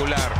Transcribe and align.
Espectacular. 0.00 0.32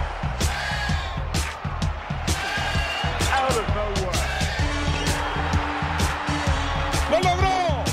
¡Lo 7.11 7.21
logró! 7.21 7.85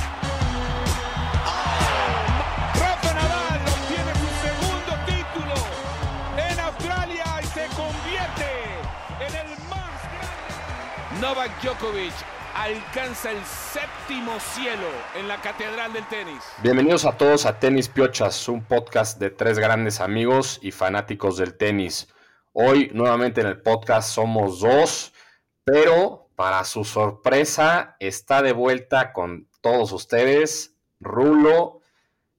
Rafa 2.80 3.14
Nadal 3.14 3.62
obtiene 3.68 4.14
su 4.14 4.30
segundo 4.48 4.92
título 5.06 5.56
en 6.38 6.60
Australia 6.60 7.26
y 7.42 7.46
se 7.48 7.66
convierte 7.76 8.50
en 9.20 9.36
el 9.36 9.50
más 9.68 10.00
grande. 10.14 11.20
Novak 11.20 11.52
Djokovic 11.62 12.14
alcanza 12.56 13.32
el 13.32 13.44
séptimo 13.74 14.40
cielo 14.40 14.88
en 15.16 15.28
la 15.28 15.42
catedral 15.42 15.92
del 15.92 16.08
tenis. 16.08 16.42
Bienvenidos 16.64 17.04
a 17.04 17.18
todos 17.18 17.46
a 17.46 17.60
Tenis 17.60 17.90
Piochas, 17.90 18.48
un 18.48 18.64
podcast 18.64 19.20
de 19.20 19.30
tres 19.30 19.60
grandes 19.60 20.00
amigos 20.00 20.60
y 20.62 20.72
fanáticos 20.72 21.38
del 21.38 21.58
tenis. 21.58 22.08
Hoy 22.54 22.90
nuevamente 22.94 23.42
en 23.42 23.48
el 23.48 23.62
podcast 23.62 24.10
somos 24.10 24.62
dos, 24.62 25.14
pero 25.66 26.30
para 26.36 26.64
su 26.64 26.86
sorpresa 26.86 27.98
está 28.00 28.42
de 28.42 28.54
vuelta 28.54 29.12
con 29.12 29.50
todos 29.60 29.92
ustedes 29.92 30.78
Rulo. 31.02 31.82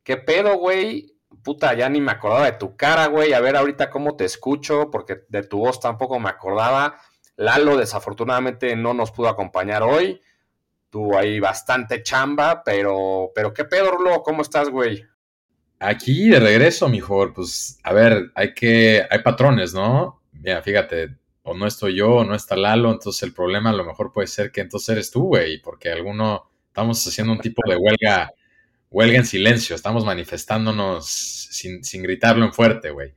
¿Qué 0.02 0.16
pedo, 0.16 0.56
güey? 0.56 1.14
Puta, 1.44 1.74
ya 1.74 1.90
ni 1.90 2.00
me 2.00 2.12
acordaba 2.12 2.46
de 2.46 2.52
tu 2.52 2.74
cara, 2.74 3.06
güey. 3.06 3.34
A 3.34 3.40
ver 3.40 3.56
ahorita 3.56 3.90
cómo 3.90 4.16
te 4.16 4.24
escucho, 4.24 4.90
porque 4.90 5.24
de 5.28 5.42
tu 5.42 5.58
voz 5.58 5.78
tampoco 5.78 6.18
me 6.18 6.30
acordaba. 6.30 6.98
Lalo 7.36 7.76
desafortunadamente 7.76 8.74
no 8.76 8.94
nos 8.94 9.12
pudo 9.12 9.28
acompañar 9.28 9.82
hoy. 9.82 10.22
Tuvo 10.90 11.18
ahí 11.18 11.38
bastante 11.38 12.02
chamba, 12.02 12.62
pero, 12.64 13.30
pero 13.34 13.52
¿qué 13.52 13.64
pedo, 13.64 13.90
Rulo? 13.90 14.22
¿Cómo 14.22 14.42
estás, 14.42 14.70
güey? 14.70 15.04
Aquí 15.80 16.28
de 16.28 16.40
regreso, 16.40 16.88
mejor, 16.88 17.34
pues, 17.34 17.78
a 17.84 17.92
ver, 17.92 18.32
hay 18.34 18.54
que, 18.54 19.06
hay 19.08 19.18
patrones, 19.20 19.74
¿no? 19.74 20.22
Mira, 20.32 20.62
fíjate, 20.62 21.16
o 21.42 21.54
no 21.54 21.66
estoy 21.66 21.96
yo, 21.96 22.16
o 22.16 22.24
no 22.24 22.34
está 22.34 22.56
Lalo, 22.56 22.90
entonces 22.90 23.22
el 23.22 23.32
problema 23.32 23.70
a 23.70 23.74
lo 23.74 23.84
mejor 23.84 24.12
puede 24.12 24.26
ser 24.26 24.50
que 24.50 24.60
entonces 24.60 24.88
eres 24.90 25.10
tú, 25.10 25.28
güey, 25.28 25.60
porque 25.62 25.90
alguno, 25.90 26.50
estamos 26.66 27.06
haciendo 27.06 27.32
un 27.32 27.40
tipo 27.40 27.62
de 27.68 27.76
huelga, 27.76 28.32
huelga 28.90 29.18
en 29.18 29.26
silencio, 29.26 29.76
estamos 29.76 30.04
manifestándonos 30.04 31.06
sin, 31.06 31.84
sin 31.84 32.02
gritarlo 32.02 32.44
en 32.44 32.52
fuerte, 32.52 32.90
güey. 32.90 33.14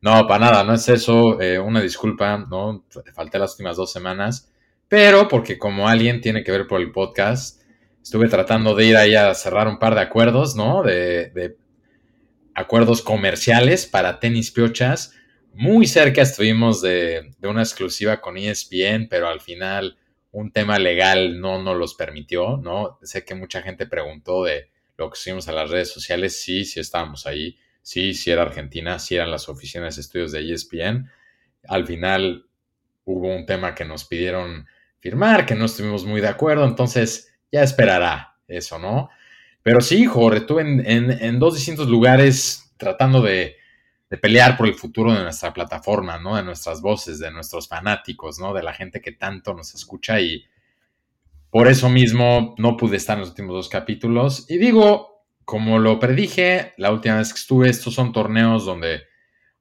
No, 0.00 0.26
para 0.26 0.46
nada, 0.46 0.64
no 0.64 0.74
es 0.74 0.88
eso, 0.88 1.40
eh, 1.40 1.58
una 1.58 1.80
disculpa, 1.80 2.38
¿no? 2.38 2.84
Falté 3.14 3.38
las 3.38 3.52
últimas 3.52 3.76
dos 3.76 3.90
semanas, 3.92 4.50
pero 4.88 5.28
porque 5.28 5.58
como 5.58 5.88
alguien 5.88 6.20
tiene 6.20 6.44
que 6.44 6.52
ver 6.52 6.66
por 6.66 6.80
el 6.80 6.92
podcast, 6.92 7.62
estuve 8.02 8.28
tratando 8.28 8.74
de 8.74 8.86
ir 8.86 8.96
ahí 8.96 9.14
a 9.14 9.34
cerrar 9.34 9.68
un 9.68 9.78
par 9.78 9.94
de 9.94 10.02
acuerdos, 10.02 10.56
¿no? 10.56 10.82
De, 10.82 11.30
de 11.30 11.56
acuerdos 12.54 13.02
comerciales 13.02 13.86
para 13.86 14.20
tenis 14.20 14.50
piochas. 14.50 15.14
Muy 15.52 15.86
cerca 15.86 16.22
estuvimos 16.22 16.82
de, 16.82 17.34
de, 17.38 17.48
una 17.48 17.62
exclusiva 17.62 18.20
con 18.20 18.36
ESPN, 18.36 19.08
pero 19.08 19.28
al 19.28 19.40
final 19.40 19.98
un 20.32 20.52
tema 20.52 20.78
legal 20.78 21.40
no 21.40 21.62
nos 21.62 21.76
los 21.76 21.94
permitió, 21.94 22.58
¿no? 22.58 22.98
Sé 23.02 23.24
que 23.24 23.34
mucha 23.34 23.62
gente 23.62 23.86
preguntó 23.86 24.44
de 24.44 24.70
lo 24.96 25.10
que 25.10 25.16
subimos 25.16 25.48
a 25.48 25.52
las 25.52 25.70
redes 25.70 25.92
sociales, 25.92 26.40
sí, 26.40 26.64
sí 26.64 26.80
estábamos 26.80 27.26
ahí 27.26 27.58
sí, 27.86 28.14
sí 28.14 28.32
era 28.32 28.42
Argentina, 28.42 28.98
sí 28.98 29.14
eran 29.14 29.30
las 29.30 29.48
oficinas 29.48 29.94
de 29.94 30.00
estudios 30.00 30.32
de 30.32 30.52
ESPN. 30.52 31.08
Al 31.68 31.86
final 31.86 32.48
hubo 33.04 33.32
un 33.32 33.46
tema 33.46 33.76
que 33.76 33.84
nos 33.84 34.04
pidieron 34.04 34.66
firmar, 35.06 35.46
que 35.46 35.54
no 35.54 35.66
estuvimos 35.66 36.04
muy 36.04 36.20
de 36.20 36.26
acuerdo, 36.26 36.64
entonces 36.64 37.32
ya 37.52 37.62
esperará 37.62 38.34
eso, 38.48 38.76
¿no? 38.80 39.08
Pero 39.62 39.80
sí, 39.80 40.04
Jorge, 40.04 40.40
estuve 40.40 40.62
en, 40.62 41.38
dos 41.38 41.54
distintos 41.54 41.86
lugares 41.86 42.74
tratando 42.76 43.22
de, 43.22 43.54
de, 44.10 44.16
pelear 44.18 44.56
por 44.56 44.66
el 44.66 44.74
futuro 44.74 45.12
de 45.12 45.22
nuestra 45.22 45.54
plataforma, 45.54 46.18
¿no? 46.18 46.34
De 46.34 46.42
nuestras 46.42 46.80
voces, 46.80 47.20
de 47.20 47.30
nuestros 47.30 47.68
fanáticos, 47.68 48.40
¿no? 48.40 48.52
De 48.52 48.64
la 48.64 48.72
gente 48.72 49.00
que 49.00 49.12
tanto 49.12 49.54
nos 49.54 49.76
escucha 49.76 50.20
y 50.20 50.44
por 51.50 51.68
eso 51.68 51.88
mismo 51.88 52.56
no 52.58 52.76
pude 52.76 52.96
estar 52.96 53.14
en 53.16 53.20
los 53.20 53.30
últimos 53.30 53.54
dos 53.54 53.68
capítulos. 53.68 54.46
Y 54.48 54.58
digo, 54.58 55.24
como 55.44 55.78
lo 55.78 56.00
predije 56.00 56.74
la 56.78 56.90
última 56.90 57.18
vez 57.18 57.32
que 57.32 57.38
estuve, 57.38 57.68
estos 57.68 57.94
son 57.94 58.12
torneos 58.12 58.64
donde 58.64 59.02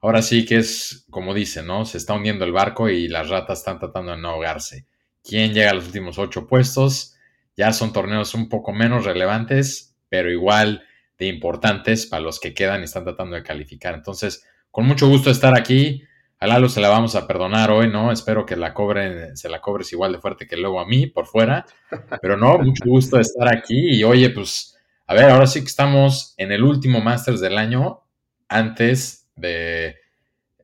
ahora 0.01 0.23
sí 0.23 0.43
que 0.43 0.57
es, 0.57 1.05
como 1.11 1.35
dicen, 1.35 1.67
¿no? 1.67 1.85
Se 1.85 1.99
está 1.99 2.15
hundiendo 2.15 2.45
el 2.45 2.51
barco 2.51 2.89
y 2.89 3.07
las 3.07 3.29
ratas 3.29 3.59
están 3.59 3.77
tratando 3.77 4.11
de 4.11 4.17
no 4.17 4.29
ahogarse. 4.29 4.87
¿Quién 5.27 5.53
llega 5.53 5.71
a 5.71 5.73
los 5.73 5.87
últimos 5.87 6.19
ocho 6.19 6.45
puestos? 6.45 7.15
Ya 7.57 7.73
son 7.73 7.91
torneos 7.91 8.35
un 8.35 8.47
poco 8.47 8.71
menos 8.71 9.05
relevantes, 9.05 9.97
pero 10.07 10.31
igual 10.31 10.83
de 11.17 11.25
importantes 11.25 12.05
para 12.05 12.21
los 12.21 12.39
que 12.39 12.53
quedan 12.53 12.81
y 12.81 12.83
están 12.83 13.05
tratando 13.05 13.35
de 13.35 13.43
calificar. 13.43 13.95
Entonces, 13.95 14.45
con 14.69 14.85
mucho 14.85 15.07
gusto 15.07 15.31
estar 15.31 15.57
aquí. 15.57 16.03
A 16.37 16.47
Lalo 16.47 16.69
se 16.69 16.81
la 16.81 16.89
vamos 16.89 17.15
a 17.15 17.25
perdonar 17.25 17.71
hoy, 17.71 17.89
¿no? 17.89 18.11
Espero 18.11 18.45
que 18.45 18.55
la 18.55 18.73
cobren, 18.73 19.35
se 19.35 19.49
la 19.49 19.61
cobres 19.61 19.91
igual 19.93 20.11
de 20.11 20.19
fuerte 20.19 20.45
que 20.45 20.57
luego 20.57 20.79
a 20.79 20.85
mí 20.85 21.07
por 21.07 21.25
fuera. 21.25 21.65
Pero 22.21 22.37
no, 22.37 22.59
mucho 22.59 22.83
gusto 22.85 23.19
estar 23.19 23.47
aquí. 23.47 23.97
Y 23.97 24.03
oye, 24.03 24.29
pues 24.29 24.77
a 25.07 25.13
ver, 25.15 25.25
ahora 25.25 25.47
sí 25.47 25.61
que 25.61 25.67
estamos 25.67 26.35
en 26.37 26.51
el 26.51 26.63
último 26.63 26.99
Masters 26.99 27.39
del 27.39 27.57
año 27.57 28.03
antes 28.47 29.27
de 29.35 29.95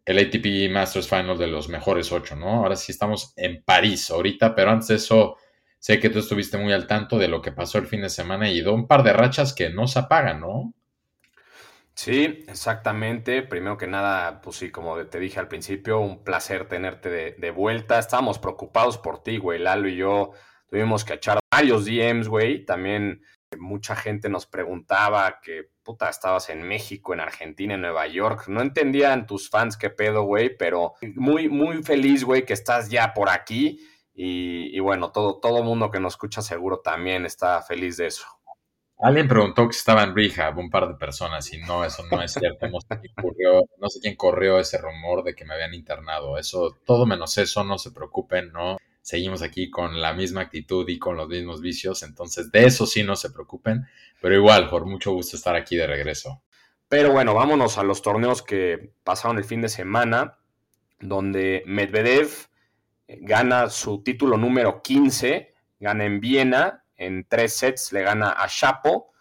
el 0.06 0.17
ATP 0.19 0.72
Masters 0.72 1.07
Final 1.07 1.38
de 1.38 1.47
los 1.47 1.69
mejores 1.69 2.12
ocho, 2.12 2.35
¿no? 2.35 2.63
Ahora 2.63 2.75
sí 2.75 2.91
estamos 2.91 3.34
en 3.35 3.63
París 3.63 4.09
ahorita, 4.09 4.56
pero 4.56 4.72
antes 4.72 4.88
de 4.88 4.95
eso, 4.95 5.38
sé 5.79 6.00
que 6.00 6.09
tú 6.09 6.19
estuviste 6.19 6.57
muy 6.57 6.73
al 6.73 6.88
tanto 6.88 7.17
de 7.17 7.28
lo 7.28 7.41
que 7.41 7.51
pasó 7.51 7.78
el 7.78 7.88
fin 7.88 8.01
de 8.01 8.09
semana 8.09 8.50
y 8.50 8.62
de 8.62 8.69
un 8.69 8.88
par 8.88 9.03
de 9.03 9.13
rachas 9.13 9.53
que 9.53 9.69
no 9.69 9.88
se 9.88 10.00
apagan, 10.00 10.41
¿no? 10.41 10.73
Sí, 11.94 12.45
exactamente. 12.47 13.44
Primero 13.44 13.78
que 13.78 13.85
nada, 13.88 14.41
pues 14.41 14.56
sí, 14.56 14.72
como 14.72 14.97
te 15.06 15.19
dije 15.19 15.39
al 15.39 15.47
principio, 15.47 16.00
un 16.00 16.23
placer 16.23 16.68
tenerte 16.68 17.09
de, 17.09 17.35
de 17.38 17.51
vuelta. 17.51 18.00
Estábamos 18.00 18.39
preocupados 18.39 18.97
por 18.97 19.22
ti, 19.22 19.38
güey. 19.38 19.59
Lalo 19.59 19.88
y 19.88 19.97
yo 19.97 20.31
tuvimos 20.68 21.06
que 21.06 21.13
echar 21.13 21.39
varios 21.51 21.85
DMs, 21.85 22.28
güey. 22.28 22.66
También 22.66 23.22
mucha 23.57 23.95
gente 23.95 24.29
nos 24.29 24.45
preguntaba 24.45 25.39
que, 25.41 25.69
puta, 25.84 26.09
estabas 26.09 26.50
en 26.50 26.63
México, 26.63 27.13
en 27.13 27.19
Argentina, 27.19 27.73
en 27.73 27.81
Nueva 27.81 28.07
York. 28.07 28.47
No 28.47 28.62
entendían 28.62 29.28
tus 29.28 29.50
fans 29.50 29.78
qué 29.78 29.89
pedo, 29.89 30.23
güey, 30.23 30.56
pero 30.57 30.94
muy, 31.16 31.50
muy 31.50 31.84
feliz, 31.84 32.23
güey, 32.23 32.45
que 32.45 32.53
estás 32.53 32.89
ya 32.89 33.13
por 33.13 33.29
aquí. 33.29 33.79
Y, 34.13 34.79
bueno, 34.79 35.12
todo, 35.12 35.39
todo 35.39 35.63
mundo 35.63 35.89
que 35.89 36.00
nos 36.00 36.13
escucha 36.13 36.41
seguro 36.41 36.79
también 36.79 37.25
está 37.25 37.62
feliz 37.62 37.97
de 37.97 38.07
eso. 38.07 38.25
Alguien 39.00 39.28
preguntó 39.28 39.68
que 39.68 39.75
estaba 39.75 40.03
en 40.03 40.16
rehab, 40.16 40.59
un 40.59 40.69
par 40.69 40.88
de 40.88 40.94
personas, 40.94 41.51
y 41.51 41.57
no, 41.57 41.83
eso 41.83 42.03
no 42.12 42.22
es 42.22 42.33
cierto. 42.33 42.68
No 42.68 42.79
sé, 42.81 43.00
quién 43.00 43.13
corrió, 43.16 43.63
no 43.79 43.89
sé 43.89 44.00
quién 44.00 44.16
corrió 44.16 44.59
ese 44.59 44.78
rumor 44.78 45.23
de 45.23 45.33
que 45.33 45.44
me 45.44 45.56
habían 45.56 45.73
internado. 45.73 46.38
Eso, 46.38 46.78
todo 46.85 47.07
menos 47.07 47.35
eso, 47.39 47.63
no 47.63 47.79
se 47.79 47.91
preocupen, 47.91 48.51
¿no? 48.51 48.78
Seguimos 49.01 49.41
aquí 49.41 49.69
con 49.69 50.01
la 50.01 50.13
misma 50.13 50.41
actitud 50.41 50.88
y 50.89 51.00
con 51.00 51.17
los 51.17 51.28
mismos 51.28 51.62
vicios, 51.62 52.03
entonces 52.03 52.51
de 52.51 52.66
eso 52.66 52.85
sí 52.85 53.03
no 53.03 53.16
se 53.16 53.31
preocupen, 53.31 53.88
pero 54.22 54.35
igual, 54.35 54.69
por 54.69 54.85
mucho 54.85 55.12
gusto 55.12 55.35
estar 55.35 55.56
aquí 55.56 55.75
de 55.75 55.88
regreso. 55.88 56.44
Pero 56.88 57.12
bueno, 57.12 57.34
vámonos 57.34 57.78
a 57.78 57.84
los 57.84 58.01
torneos 58.01 58.41
que 58.41 58.94
pasaron 59.03 59.38
el 59.38 59.45
fin 59.45 59.62
de 59.62 59.69
semana, 59.69 60.38
donde 61.00 61.63
Medvedev 61.66 62.29
gana 63.07 63.69
su 63.69 64.03
título 64.03 64.38
número 64.38 64.81
15, 64.81 65.53
gana 65.79 66.06
en 66.06 66.19
Viena, 66.19 66.85
en 66.95 67.25
tres 67.28 67.56
sets 67.56 67.91
le 67.94 68.03
gana 68.03 68.35
a 68.38 68.47
Chapo, 68.47 69.12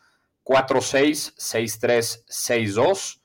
4-6, 0.45 1.35
6-3, 1.37 2.25
6-2. 2.27 3.23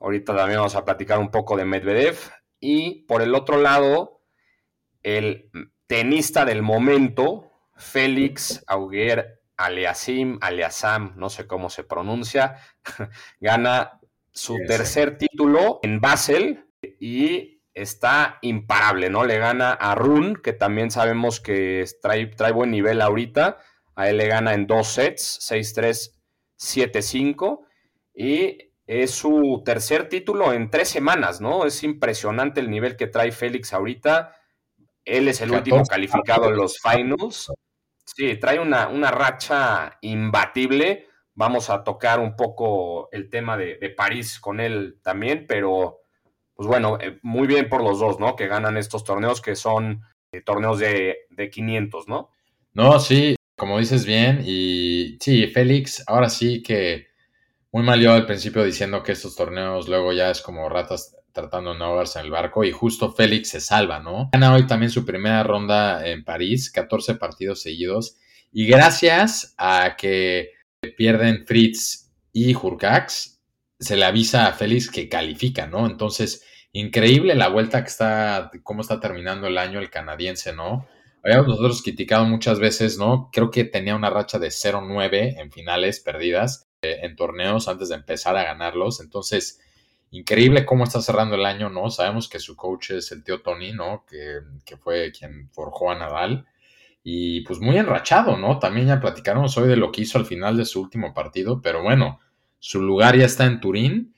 Ahorita 0.00 0.36
también 0.36 0.58
vamos 0.58 0.74
a 0.74 0.84
platicar 0.84 1.18
un 1.18 1.30
poco 1.30 1.56
de 1.56 1.64
Medvedev. 1.64 2.18
Y 2.60 3.04
por 3.04 3.22
el 3.22 3.34
otro 3.34 3.56
lado, 3.56 4.20
el 5.02 5.50
tenista 5.92 6.46
del 6.46 6.62
momento, 6.62 7.50
Félix 7.76 8.64
Auger 8.66 9.42
Aliasim, 9.58 10.38
Aliasam, 10.40 11.12
no 11.16 11.28
sé 11.28 11.46
cómo 11.46 11.68
se 11.68 11.84
pronuncia, 11.84 12.56
gana 13.40 14.00
su 14.30 14.56
tercer 14.66 15.18
título 15.18 15.80
en 15.82 16.00
Basel 16.00 16.64
y 16.98 17.60
está 17.74 18.38
imparable, 18.40 19.10
¿no? 19.10 19.26
Le 19.26 19.36
gana 19.36 19.72
a 19.72 19.94
Run, 19.94 20.36
que 20.36 20.54
también 20.54 20.90
sabemos 20.90 21.40
que 21.40 21.84
trae, 22.00 22.24
trae 22.28 22.52
buen 22.52 22.70
nivel 22.70 23.02
ahorita. 23.02 23.58
A 23.94 24.08
él 24.08 24.16
le 24.16 24.28
gana 24.28 24.54
en 24.54 24.66
dos 24.66 24.88
sets, 24.88 25.40
6-3, 25.42 26.14
7-5. 26.58 27.66
Y 28.14 28.72
es 28.86 29.10
su 29.10 29.60
tercer 29.62 30.08
título 30.08 30.54
en 30.54 30.70
tres 30.70 30.88
semanas, 30.88 31.42
¿no? 31.42 31.66
Es 31.66 31.82
impresionante 31.82 32.60
el 32.60 32.70
nivel 32.70 32.96
que 32.96 33.08
trae 33.08 33.30
Félix 33.30 33.74
ahorita. 33.74 34.34
Él 35.04 35.28
es 35.28 35.40
el 35.40 35.50
último 35.50 35.84
calificado 35.84 36.48
en 36.48 36.56
los 36.56 36.78
finals. 36.78 37.52
Sí, 38.04 38.36
trae 38.36 38.58
una, 38.58 38.88
una, 38.88 39.10
racha 39.10 39.98
imbatible. 40.00 41.08
Vamos 41.34 41.70
a 41.70 41.82
tocar 41.82 42.20
un 42.20 42.36
poco 42.36 43.08
el 43.12 43.30
tema 43.30 43.56
de, 43.56 43.78
de 43.78 43.90
París 43.90 44.38
con 44.38 44.60
él 44.60 44.98
también, 45.02 45.46
pero 45.46 46.00
pues 46.54 46.68
bueno, 46.68 46.98
eh, 47.00 47.18
muy 47.22 47.46
bien 47.46 47.68
por 47.68 47.82
los 47.82 48.00
dos, 48.00 48.20
¿no? 48.20 48.36
Que 48.36 48.48
ganan 48.48 48.76
estos 48.76 49.04
torneos 49.04 49.40
que 49.40 49.56
son 49.56 50.02
eh, 50.30 50.42
torneos 50.42 50.78
de, 50.78 51.18
de 51.30 51.50
500, 51.50 52.08
¿no? 52.08 52.30
No, 52.74 53.00
sí, 53.00 53.36
como 53.56 53.78
dices 53.78 54.04
bien, 54.06 54.42
y 54.44 55.18
sí, 55.20 55.46
Félix, 55.46 56.04
ahora 56.06 56.28
sí 56.28 56.62
que 56.62 57.08
muy 57.70 57.82
mal 57.82 58.00
yo 58.00 58.12
al 58.12 58.26
principio 58.26 58.64
diciendo 58.64 59.02
que 59.02 59.12
estos 59.12 59.34
torneos 59.34 59.88
luego 59.88 60.12
ya 60.12 60.30
es 60.30 60.42
como 60.42 60.68
ratas 60.68 61.16
tratando 61.32 61.72
de 61.72 61.78
no 61.78 61.86
ahogarse 61.86 62.18
en 62.18 62.26
el 62.26 62.30
barco 62.30 62.64
y 62.64 62.72
justo 62.72 63.12
Félix 63.12 63.50
se 63.50 63.60
salva, 63.60 64.00
¿no? 64.00 64.30
Gana 64.32 64.54
hoy 64.54 64.66
también 64.66 64.90
su 64.90 65.04
primera 65.04 65.42
ronda 65.42 66.06
en 66.06 66.24
París, 66.24 66.70
14 66.70 67.14
partidos 67.16 67.62
seguidos 67.62 68.16
y 68.52 68.66
gracias 68.66 69.54
a 69.58 69.96
que 69.96 70.50
pierden 70.96 71.46
Fritz 71.46 72.10
y 72.32 72.54
Hurcax, 72.54 73.40
se 73.78 73.96
le 73.96 74.04
avisa 74.04 74.46
a 74.46 74.52
Félix 74.52 74.90
que 74.90 75.08
califica, 75.08 75.66
¿no? 75.66 75.86
Entonces, 75.86 76.44
increíble 76.72 77.34
la 77.34 77.48
vuelta 77.48 77.82
que 77.82 77.88
está, 77.88 78.50
cómo 78.62 78.80
está 78.80 79.00
terminando 79.00 79.46
el 79.46 79.58
año 79.58 79.80
el 79.80 79.90
canadiense, 79.90 80.52
¿no? 80.52 80.86
Habíamos 81.24 81.48
nosotros 81.48 81.82
criticado 81.82 82.24
muchas 82.24 82.58
veces, 82.58 82.98
¿no? 82.98 83.30
Creo 83.32 83.50
que 83.50 83.64
tenía 83.64 83.94
una 83.94 84.10
racha 84.10 84.38
de 84.38 84.48
0-9 84.48 85.40
en 85.40 85.52
finales 85.52 86.00
perdidas 86.00 86.68
eh, 86.82 87.00
en 87.02 87.14
torneos 87.16 87.68
antes 87.68 87.90
de 87.90 87.96
empezar 87.96 88.36
a 88.36 88.44
ganarlos. 88.44 89.00
Entonces, 89.00 89.60
increíble 90.12 90.64
cómo 90.64 90.84
está 90.84 91.00
cerrando 91.00 91.34
el 91.34 91.46
año, 91.46 91.68
¿no? 91.70 91.90
Sabemos 91.90 92.28
que 92.28 92.38
su 92.38 92.54
coach 92.54 92.92
es 92.92 93.10
el 93.12 93.24
tío 93.24 93.42
Tony, 93.42 93.72
¿no? 93.72 94.04
Que, 94.08 94.40
que 94.64 94.76
fue 94.76 95.10
quien 95.10 95.48
forjó 95.50 95.90
a 95.90 95.98
Nadal. 95.98 96.46
Y 97.02 97.40
pues 97.40 97.60
muy 97.60 97.78
enrachado, 97.78 98.36
¿no? 98.36 98.58
También 98.58 98.86
ya 98.86 99.00
platicamos 99.00 99.56
hoy 99.58 99.68
de 99.68 99.76
lo 99.76 99.90
que 99.90 100.02
hizo 100.02 100.18
al 100.18 100.26
final 100.26 100.56
de 100.56 100.66
su 100.66 100.80
último 100.80 101.12
partido, 101.14 101.60
pero 101.60 101.82
bueno, 101.82 102.20
su 102.60 102.80
lugar 102.80 103.16
ya 103.16 103.24
está 103.24 103.46
en 103.46 103.60
Turín. 103.60 104.14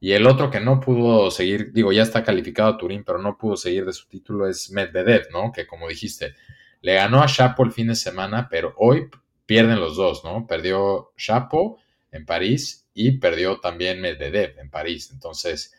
Y 0.00 0.12
el 0.12 0.26
otro 0.26 0.50
que 0.50 0.60
no 0.60 0.80
pudo 0.80 1.30
seguir, 1.30 1.72
digo, 1.72 1.92
ya 1.92 2.02
está 2.02 2.22
calificado 2.22 2.70
a 2.70 2.76
Turín, 2.76 3.04
pero 3.04 3.18
no 3.18 3.38
pudo 3.38 3.56
seguir 3.56 3.86
de 3.86 3.92
su 3.92 4.06
título 4.08 4.46
es 4.48 4.70
Medvedev, 4.70 5.28
¿no? 5.32 5.52
Que 5.52 5.66
como 5.66 5.88
dijiste, 5.88 6.34
le 6.82 6.94
ganó 6.94 7.22
a 7.22 7.26
Chapo 7.26 7.64
el 7.64 7.72
fin 7.72 7.86
de 7.86 7.94
semana, 7.94 8.48
pero 8.50 8.74
hoy 8.76 9.08
pierden 9.46 9.80
los 9.80 9.96
dos, 9.96 10.24
¿no? 10.24 10.46
Perdió 10.46 11.12
Chapo 11.16 11.78
en 12.10 12.26
París 12.26 12.85
y 12.98 13.18
perdió 13.18 13.60
también 13.60 14.00
Medvedev 14.00 14.58
en 14.58 14.70
París. 14.70 15.10
Entonces, 15.12 15.74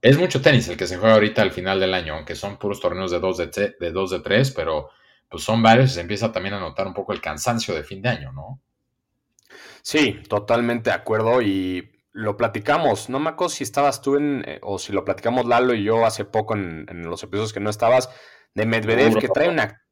es 0.00 0.18
mucho 0.18 0.40
tenis 0.40 0.66
el 0.68 0.78
que 0.78 0.86
se 0.86 0.96
juega 0.96 1.14
ahorita 1.14 1.42
al 1.42 1.50
final 1.50 1.78
del 1.78 1.92
año, 1.92 2.14
aunque 2.14 2.34
son 2.34 2.56
puros 2.56 2.80
torneos 2.80 3.10
de 3.10 3.20
dos 3.20 3.36
de, 3.36 3.76
de, 3.78 3.90
dos 3.92 4.10
de 4.10 4.20
tres, 4.20 4.50
pero 4.50 4.88
pues 5.28 5.44
son 5.44 5.62
varios 5.62 5.90
y 5.90 5.94
se 5.94 6.00
empieza 6.00 6.32
también 6.32 6.54
a 6.54 6.60
notar 6.60 6.86
un 6.86 6.94
poco 6.94 7.12
el 7.12 7.20
cansancio 7.20 7.74
de 7.74 7.84
fin 7.84 8.00
de 8.00 8.08
año, 8.08 8.32
¿no? 8.32 8.62
Sí, 9.82 10.22
totalmente 10.26 10.88
de 10.88 10.96
acuerdo 10.96 11.42
y 11.42 11.92
lo 12.12 12.38
platicamos, 12.38 13.10
no 13.10 13.20
me 13.20 13.28
acuerdo 13.28 13.50
si 13.50 13.64
estabas 13.64 14.00
tú 14.00 14.16
en, 14.16 14.42
eh, 14.48 14.58
o 14.62 14.78
si 14.78 14.94
lo 14.94 15.04
platicamos 15.04 15.44
Lalo 15.44 15.74
y 15.74 15.84
yo 15.84 16.06
hace 16.06 16.24
poco 16.24 16.54
en, 16.54 16.86
los 17.04 17.22
episodios 17.22 17.52
que 17.52 17.60
no 17.60 17.68
estabas, 17.68 18.08
de 18.54 18.64
Medvedev 18.64 19.18
que 19.18 19.28
trae 19.28 19.50
una... 19.50 19.82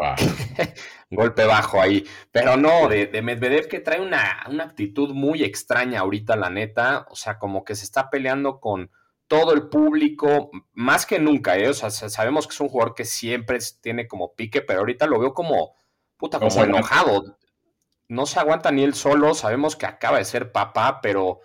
Ah. 0.00 0.16
golpe 1.10 1.44
bajo 1.44 1.80
ahí, 1.80 2.06
pero 2.30 2.56
no, 2.56 2.88
de, 2.88 3.06
de 3.06 3.22
Medvedev 3.22 3.68
que 3.68 3.80
trae 3.80 4.00
una, 4.00 4.44
una, 4.48 4.64
actitud 4.64 5.12
muy 5.12 5.42
extraña 5.42 6.00
ahorita, 6.00 6.36
la 6.36 6.50
neta, 6.50 7.06
o 7.10 7.16
sea, 7.16 7.38
como 7.38 7.64
que 7.64 7.74
se 7.74 7.84
está 7.84 8.10
peleando 8.10 8.60
con 8.60 8.90
todo 9.26 9.52
el 9.52 9.68
público, 9.68 10.50
más 10.72 11.06
que 11.06 11.18
nunca, 11.18 11.56
¿eh? 11.56 11.68
o 11.68 11.74
sea, 11.74 11.90
sabemos 11.90 12.46
que 12.46 12.54
es 12.54 12.60
un 12.60 12.68
jugador 12.68 12.94
que 12.94 13.04
siempre 13.04 13.58
tiene 13.80 14.06
como 14.06 14.34
pique, 14.34 14.62
pero 14.62 14.80
ahorita 14.80 15.06
lo 15.06 15.18
veo 15.18 15.34
como, 15.34 15.74
puta, 16.16 16.38
como 16.38 16.64
enojado, 16.64 17.36
no 18.08 18.26
se 18.26 18.40
aguanta 18.40 18.70
ni 18.70 18.82
él 18.84 18.94
solo, 18.94 19.34
sabemos 19.34 19.76
que 19.76 19.86
acaba 19.86 20.18
de 20.18 20.24
ser 20.24 20.52
papá, 20.52 21.00
pero 21.00 21.40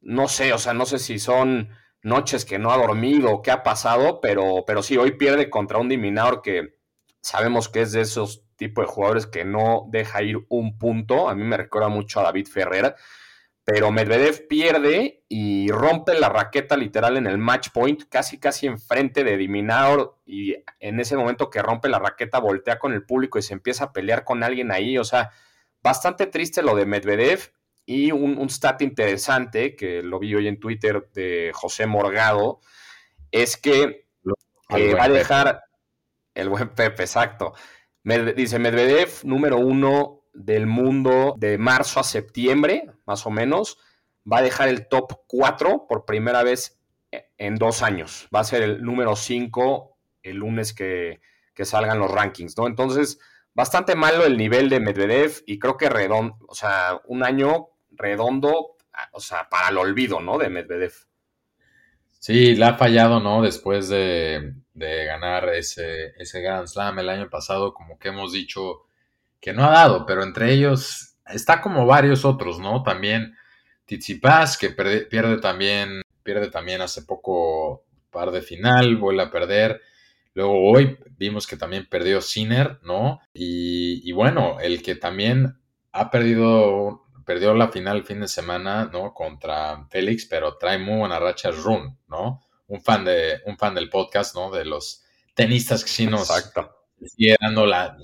no 0.00 0.28
sé, 0.28 0.52
o 0.52 0.58
sea, 0.58 0.74
no 0.74 0.86
sé 0.86 0.98
si 0.98 1.18
son 1.18 1.70
noches 2.02 2.44
que 2.44 2.58
no 2.58 2.70
ha 2.70 2.76
dormido 2.76 3.30
o 3.30 3.42
qué 3.42 3.50
ha 3.50 3.62
pasado, 3.62 4.20
pero, 4.20 4.64
pero 4.66 4.82
sí, 4.82 4.96
hoy 4.96 5.12
pierde 5.12 5.50
contra 5.50 5.78
un 5.78 5.88
Diminaur 5.88 6.42
que 6.42 6.73
sabemos 7.24 7.68
que 7.68 7.82
es 7.82 7.92
de 7.92 8.02
esos 8.02 8.44
tipos 8.56 8.84
de 8.84 8.92
jugadores 8.92 9.26
que 9.26 9.44
no 9.44 9.86
deja 9.90 10.22
ir 10.22 10.44
un 10.48 10.78
punto. 10.78 11.28
A 11.28 11.34
mí 11.34 11.42
me 11.42 11.56
recuerda 11.56 11.88
mucho 11.88 12.20
a 12.20 12.24
David 12.24 12.46
Ferrer, 12.46 12.94
pero 13.64 13.90
Medvedev 13.90 14.46
pierde 14.46 15.24
y 15.28 15.70
rompe 15.70 16.14
la 16.14 16.28
raqueta 16.28 16.76
literal 16.76 17.16
en 17.16 17.26
el 17.26 17.38
match 17.38 17.70
point, 17.72 18.04
casi 18.08 18.38
casi 18.38 18.66
enfrente 18.66 19.24
de 19.24 19.36
Diminaur 19.36 20.20
y 20.24 20.54
en 20.78 21.00
ese 21.00 21.16
momento 21.16 21.50
que 21.50 21.62
rompe 21.62 21.88
la 21.88 21.98
raqueta 21.98 22.38
voltea 22.38 22.78
con 22.78 22.92
el 22.92 23.04
público 23.04 23.38
y 23.38 23.42
se 23.42 23.54
empieza 23.54 23.84
a 23.84 23.92
pelear 23.92 24.24
con 24.24 24.42
alguien 24.42 24.70
ahí, 24.70 24.98
o 24.98 25.04
sea, 25.04 25.30
Bastante 25.84 26.26
triste 26.28 26.62
lo 26.62 26.74
de 26.74 26.86
Medvedev 26.86 27.52
y 27.84 28.10
un, 28.10 28.48
stat 28.48 28.80
interesante 28.80 29.76
que 29.76 30.02
lo 30.02 30.18
vi 30.18 30.34
hoy 30.34 30.48
en 30.48 30.58
Twitter 30.58 31.10
de 31.12 31.50
José 31.52 31.86
Morgado 31.86 32.60
es 33.30 33.58
que 33.58 34.06
eh, 34.70 34.94
va 34.94 35.04
a 35.04 35.08
dejar 35.10 35.63
el 36.34 36.48
buen 36.48 36.70
Pepe, 36.70 37.04
exacto. 37.04 37.54
dice 38.02 38.58
Medvedev, 38.58 39.24
número 39.24 39.58
uno 39.58 40.24
del 40.32 40.66
mundo 40.66 41.34
de 41.38 41.58
marzo 41.58 42.00
a 42.00 42.04
septiembre, 42.04 42.90
más 43.06 43.26
o 43.26 43.30
menos, 43.30 43.78
va 44.30 44.38
a 44.38 44.42
dejar 44.42 44.68
el 44.68 44.88
top 44.88 45.20
4 45.26 45.86
por 45.88 46.04
primera 46.04 46.42
vez 46.42 46.80
en 47.38 47.56
dos 47.56 47.82
años. 47.82 48.28
Va 48.34 48.40
a 48.40 48.44
ser 48.44 48.62
el 48.62 48.82
número 48.82 49.16
5 49.16 49.96
el 50.22 50.36
lunes 50.36 50.72
que, 50.72 51.20
que 51.54 51.64
salgan 51.64 51.98
los 51.98 52.10
rankings, 52.10 52.56
¿no? 52.56 52.66
Entonces, 52.66 53.20
bastante 53.54 53.94
malo 53.94 54.24
el 54.24 54.36
nivel 54.36 54.68
de 54.68 54.80
Medvedev 54.80 55.42
y 55.46 55.58
creo 55.58 55.76
que 55.76 55.86
o 55.86 56.54
sea, 56.54 57.00
un 57.06 57.22
año 57.22 57.68
redondo, 57.90 58.76
o 59.12 59.20
sea, 59.20 59.48
para 59.48 59.68
el 59.68 59.78
olvido, 59.78 60.20
¿no? 60.20 60.38
De 60.38 60.48
Medvedev. 60.48 60.92
Sí, 62.18 62.56
le 62.56 62.64
ha 62.64 62.74
fallado, 62.74 63.20
¿no? 63.20 63.42
Después 63.42 63.88
de, 63.88 64.54
ganar 64.74 65.48
ese, 65.50 66.14
ese 66.18 66.40
Grand 66.40 66.66
Slam 66.66 66.98
el 66.98 67.08
año 67.08 67.30
pasado, 67.30 67.74
como 67.74 67.98
que 67.98 68.08
hemos 68.08 68.32
dicho 68.32 68.86
que 69.40 69.52
no 69.52 69.64
ha 69.64 69.70
dado, 69.70 70.06
pero 70.06 70.22
entre 70.22 70.52
ellos 70.52 71.16
está 71.26 71.60
como 71.60 71.86
varios 71.86 72.24
otros, 72.24 72.58
¿no? 72.58 72.82
También 72.82 73.36
Tsitsipas, 73.86 74.56
que 74.56 74.70
pierde 74.70 75.38
también, 75.38 76.02
pierde 76.22 76.50
también 76.50 76.80
hace 76.80 77.02
poco 77.02 77.84
par 78.10 78.30
de 78.30 78.42
final, 78.42 78.96
vuelve 78.96 79.22
a 79.22 79.30
perder. 79.30 79.82
Luego 80.34 80.70
hoy 80.70 80.98
vimos 81.16 81.46
que 81.46 81.56
también 81.56 81.86
perdió 81.88 82.20
Sinner, 82.20 82.80
¿no? 82.82 83.20
Y, 83.32 84.10
bueno, 84.12 84.58
el 84.60 84.82
que 84.82 84.96
también 84.96 85.58
ha 85.92 86.10
perdido, 86.10 87.06
perdió 87.24 87.54
la 87.54 87.68
final 87.68 87.98
el 87.98 88.04
fin 88.04 88.20
de 88.20 88.28
semana, 88.28 88.90
¿no? 88.92 89.12
Contra 89.14 89.86
Félix, 89.90 90.26
pero 90.26 90.56
trae 90.56 90.78
muy 90.78 90.98
buena 90.98 91.18
racha 91.18 91.50
Run, 91.50 91.98
¿no? 92.08 92.43
Un 92.66 92.82
fan, 92.82 93.04
de, 93.04 93.40
un 93.46 93.56
fan 93.58 93.74
del 93.74 93.90
podcast, 93.90 94.34
¿no? 94.34 94.50
De 94.50 94.64
los 94.64 95.02
tenistas 95.34 95.84
que 95.84 95.90
sí 95.90 96.06
nos 96.06 96.28
sigue 97.16 97.36
dando 97.40 97.66
la, 97.66 97.96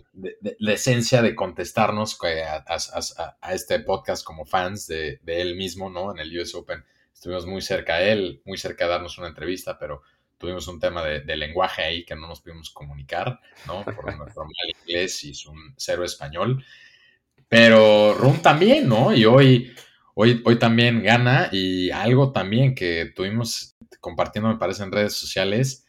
esencia 0.68 1.22
de 1.22 1.34
contestarnos 1.34 2.18
a, 2.22 3.52
este 3.52 3.80
podcast 3.80 4.24
como 4.24 4.44
fans 4.44 4.86
de, 4.86 5.18
de 5.22 5.40
él 5.40 5.56
mismo, 5.56 5.88
¿no? 5.88 6.12
En 6.12 6.18
el 6.18 6.38
US 6.38 6.54
Open 6.54 6.84
estuvimos 7.12 7.46
muy 7.46 7.60
cerca 7.60 7.98
de 7.98 8.12
él, 8.12 8.42
muy 8.46 8.56
cerca 8.56 8.84
de 8.84 8.92
darnos 8.92 9.18
una 9.18 9.28
entrevista, 9.28 9.78
pero 9.78 10.02
tuvimos 10.40 10.66
un 10.68 10.80
tema 10.80 11.04
de, 11.04 11.36
lenguaje 11.36 11.82
ahí 11.82 12.04
que 12.04 12.16
no 12.16 12.26
nos 12.26 12.40
pudimos 12.40 12.70
comunicar, 12.70 13.38
¿no? 13.66 13.84
Por 13.84 14.04
nuestro 14.16 14.44
mal 14.44 14.74
inglés 14.80 15.22
y 15.24 15.34
su 15.34 15.52
cero 15.76 16.02
español. 16.02 16.64
Pero 17.46 18.14
Rum 18.14 18.40
también, 18.40 18.88
¿no? 18.88 19.14
Y 19.14 19.26
hoy, 19.26 19.70
hoy, 20.14 20.42
hoy 20.44 20.58
también 20.58 21.02
gana 21.02 21.48
y 21.52 21.90
algo 21.90 22.32
también 22.32 22.74
que 22.74 23.12
tuvimos 23.14 23.76
compartiendo, 24.00 24.48
me 24.48 24.58
parece, 24.58 24.82
en 24.82 24.92
redes 24.92 25.14
sociales, 25.14 25.86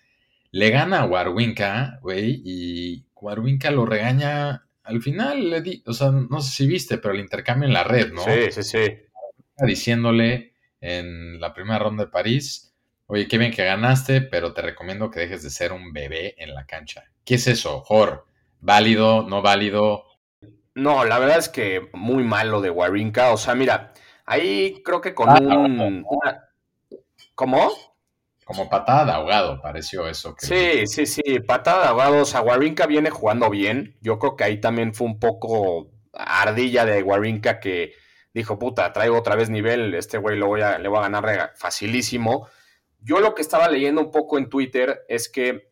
le 0.51 0.69
gana 0.69 1.01
a 1.01 1.05
Warwinka, 1.05 1.99
güey, 2.01 2.41
y 2.43 3.05
Warwinka 3.15 3.71
lo 3.71 3.85
regaña 3.85 4.65
al 4.83 5.01
final, 5.01 5.49
le 5.49 5.61
di, 5.61 5.83
o 5.85 5.93
sea, 5.93 6.11
no 6.11 6.41
sé 6.41 6.51
si 6.51 6.67
viste, 6.67 6.97
pero 6.97 7.13
el 7.13 7.21
intercambio 7.21 7.67
en 7.67 7.73
la 7.73 7.83
red, 7.83 8.11
¿no? 8.11 8.23
Sí, 8.23 8.51
sí, 8.51 8.63
sí. 8.63 8.79
Diciéndole 9.65 10.53
en 10.81 11.39
la 11.39 11.53
primera 11.53 11.79
ronda 11.79 12.05
de 12.05 12.11
París, 12.11 12.71
Oye, 13.13 13.27
qué 13.27 13.37
bien 13.37 13.51
que 13.51 13.65
ganaste, 13.65 14.21
pero 14.21 14.53
te 14.53 14.61
recomiendo 14.61 15.11
que 15.11 15.19
dejes 15.19 15.43
de 15.43 15.49
ser 15.49 15.73
un 15.73 15.91
bebé 15.91 16.33
en 16.37 16.53
la 16.53 16.65
cancha. 16.65 17.03
¿Qué 17.25 17.35
es 17.35 17.45
eso, 17.45 17.81
Jor? 17.81 18.25
¿Válido? 18.61 19.23
¿No 19.23 19.41
válido? 19.41 20.05
No, 20.75 21.03
la 21.03 21.19
verdad 21.19 21.39
es 21.39 21.49
que 21.49 21.89
muy 21.91 22.23
malo 22.23 22.61
de 22.61 22.69
Warinka. 22.69 23.33
O 23.33 23.37
sea, 23.37 23.53
mira, 23.53 23.91
ahí 24.31 24.81
creo 24.83 25.01
que 25.01 25.13
con 25.13 25.29
ah, 25.29 25.39
un. 25.39 26.05
¿Cómo? 27.35 27.71
Como 28.45 28.69
patada 28.69 29.05
de 29.05 29.11
ahogado, 29.11 29.61
pareció 29.61 30.07
eso. 30.07 30.35
Sí, 30.37 30.87
sí, 30.87 31.05
sí, 31.05 31.21
patada 31.45 31.83
de 31.83 31.87
ahogado. 31.89 32.21
O 32.21 32.25
sea, 32.25 32.41
Warinka 32.41 32.85
viene 32.87 33.09
jugando 33.09 33.49
bien. 33.49 33.97
Yo 34.01 34.19
creo 34.19 34.35
que 34.35 34.43
ahí 34.43 34.59
también 34.59 34.93
fue 34.93 35.07
un 35.07 35.19
poco 35.19 35.91
ardilla 36.13 36.85
de 36.85 37.03
Warinka 37.03 37.59
que 37.59 37.93
dijo, 38.33 38.57
puta, 38.57 38.91
traigo 38.93 39.17
otra 39.17 39.35
vez 39.35 39.49
nivel, 39.49 39.93
este 39.93 40.17
güey 40.17 40.37
lo 40.37 40.47
voy 40.47 40.61
a, 40.61 40.79
le 40.79 40.87
voy 40.87 40.99
a 40.99 41.09
ganar 41.09 41.53
facilísimo. 41.55 42.47
Yo 42.99 43.19
lo 43.19 43.35
que 43.35 43.41
estaba 43.41 43.69
leyendo 43.69 44.01
un 44.01 44.11
poco 44.11 44.37
en 44.37 44.49
Twitter 44.49 45.05
es 45.09 45.29
que 45.29 45.71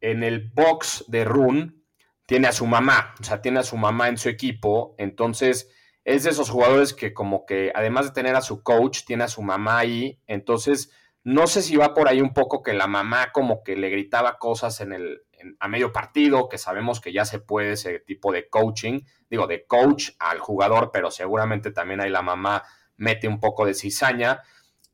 en 0.00 0.22
el 0.22 0.50
box 0.54 1.04
de 1.08 1.24
Run 1.24 1.84
tiene 2.26 2.48
a 2.48 2.52
su 2.52 2.66
mamá, 2.66 3.14
o 3.20 3.24
sea, 3.24 3.42
tiene 3.42 3.60
a 3.60 3.64
su 3.64 3.76
mamá 3.76 4.08
en 4.08 4.16
su 4.16 4.28
equipo, 4.28 4.94
entonces 4.98 5.68
es 6.10 6.24
de 6.24 6.30
esos 6.30 6.50
jugadores 6.50 6.92
que 6.94 7.14
como 7.14 7.46
que 7.46 7.72
además 7.74 8.06
de 8.06 8.12
tener 8.12 8.36
a 8.36 8.42
su 8.42 8.62
coach, 8.62 9.04
tiene 9.04 9.24
a 9.24 9.28
su 9.28 9.42
mamá 9.42 9.78
ahí, 9.78 10.20
entonces 10.26 10.90
no 11.22 11.46
sé 11.46 11.62
si 11.62 11.76
va 11.76 11.94
por 11.94 12.08
ahí 12.08 12.20
un 12.20 12.32
poco 12.32 12.62
que 12.62 12.72
la 12.72 12.86
mamá 12.86 13.32
como 13.32 13.62
que 13.62 13.76
le 13.76 13.90
gritaba 13.90 14.38
cosas 14.38 14.80
en 14.80 14.92
el 14.92 15.22
a 15.58 15.68
medio 15.68 15.92
partido, 15.92 16.48
que 16.48 16.58
sabemos 16.58 17.00
que 17.00 17.12
ya 17.12 17.24
se 17.24 17.38
puede 17.38 17.72
ese 17.72 18.00
tipo 18.00 18.32
de 18.32 18.48
coaching, 18.48 19.00
digo, 19.28 19.46
de 19.46 19.66
coach 19.66 20.10
al 20.18 20.38
jugador, 20.38 20.90
pero 20.92 21.10
seguramente 21.10 21.70
también 21.70 22.00
hay 22.00 22.10
la 22.10 22.22
mamá 22.22 22.64
mete 22.96 23.28
un 23.28 23.40
poco 23.40 23.64
de 23.64 23.74
cizaña. 23.74 24.42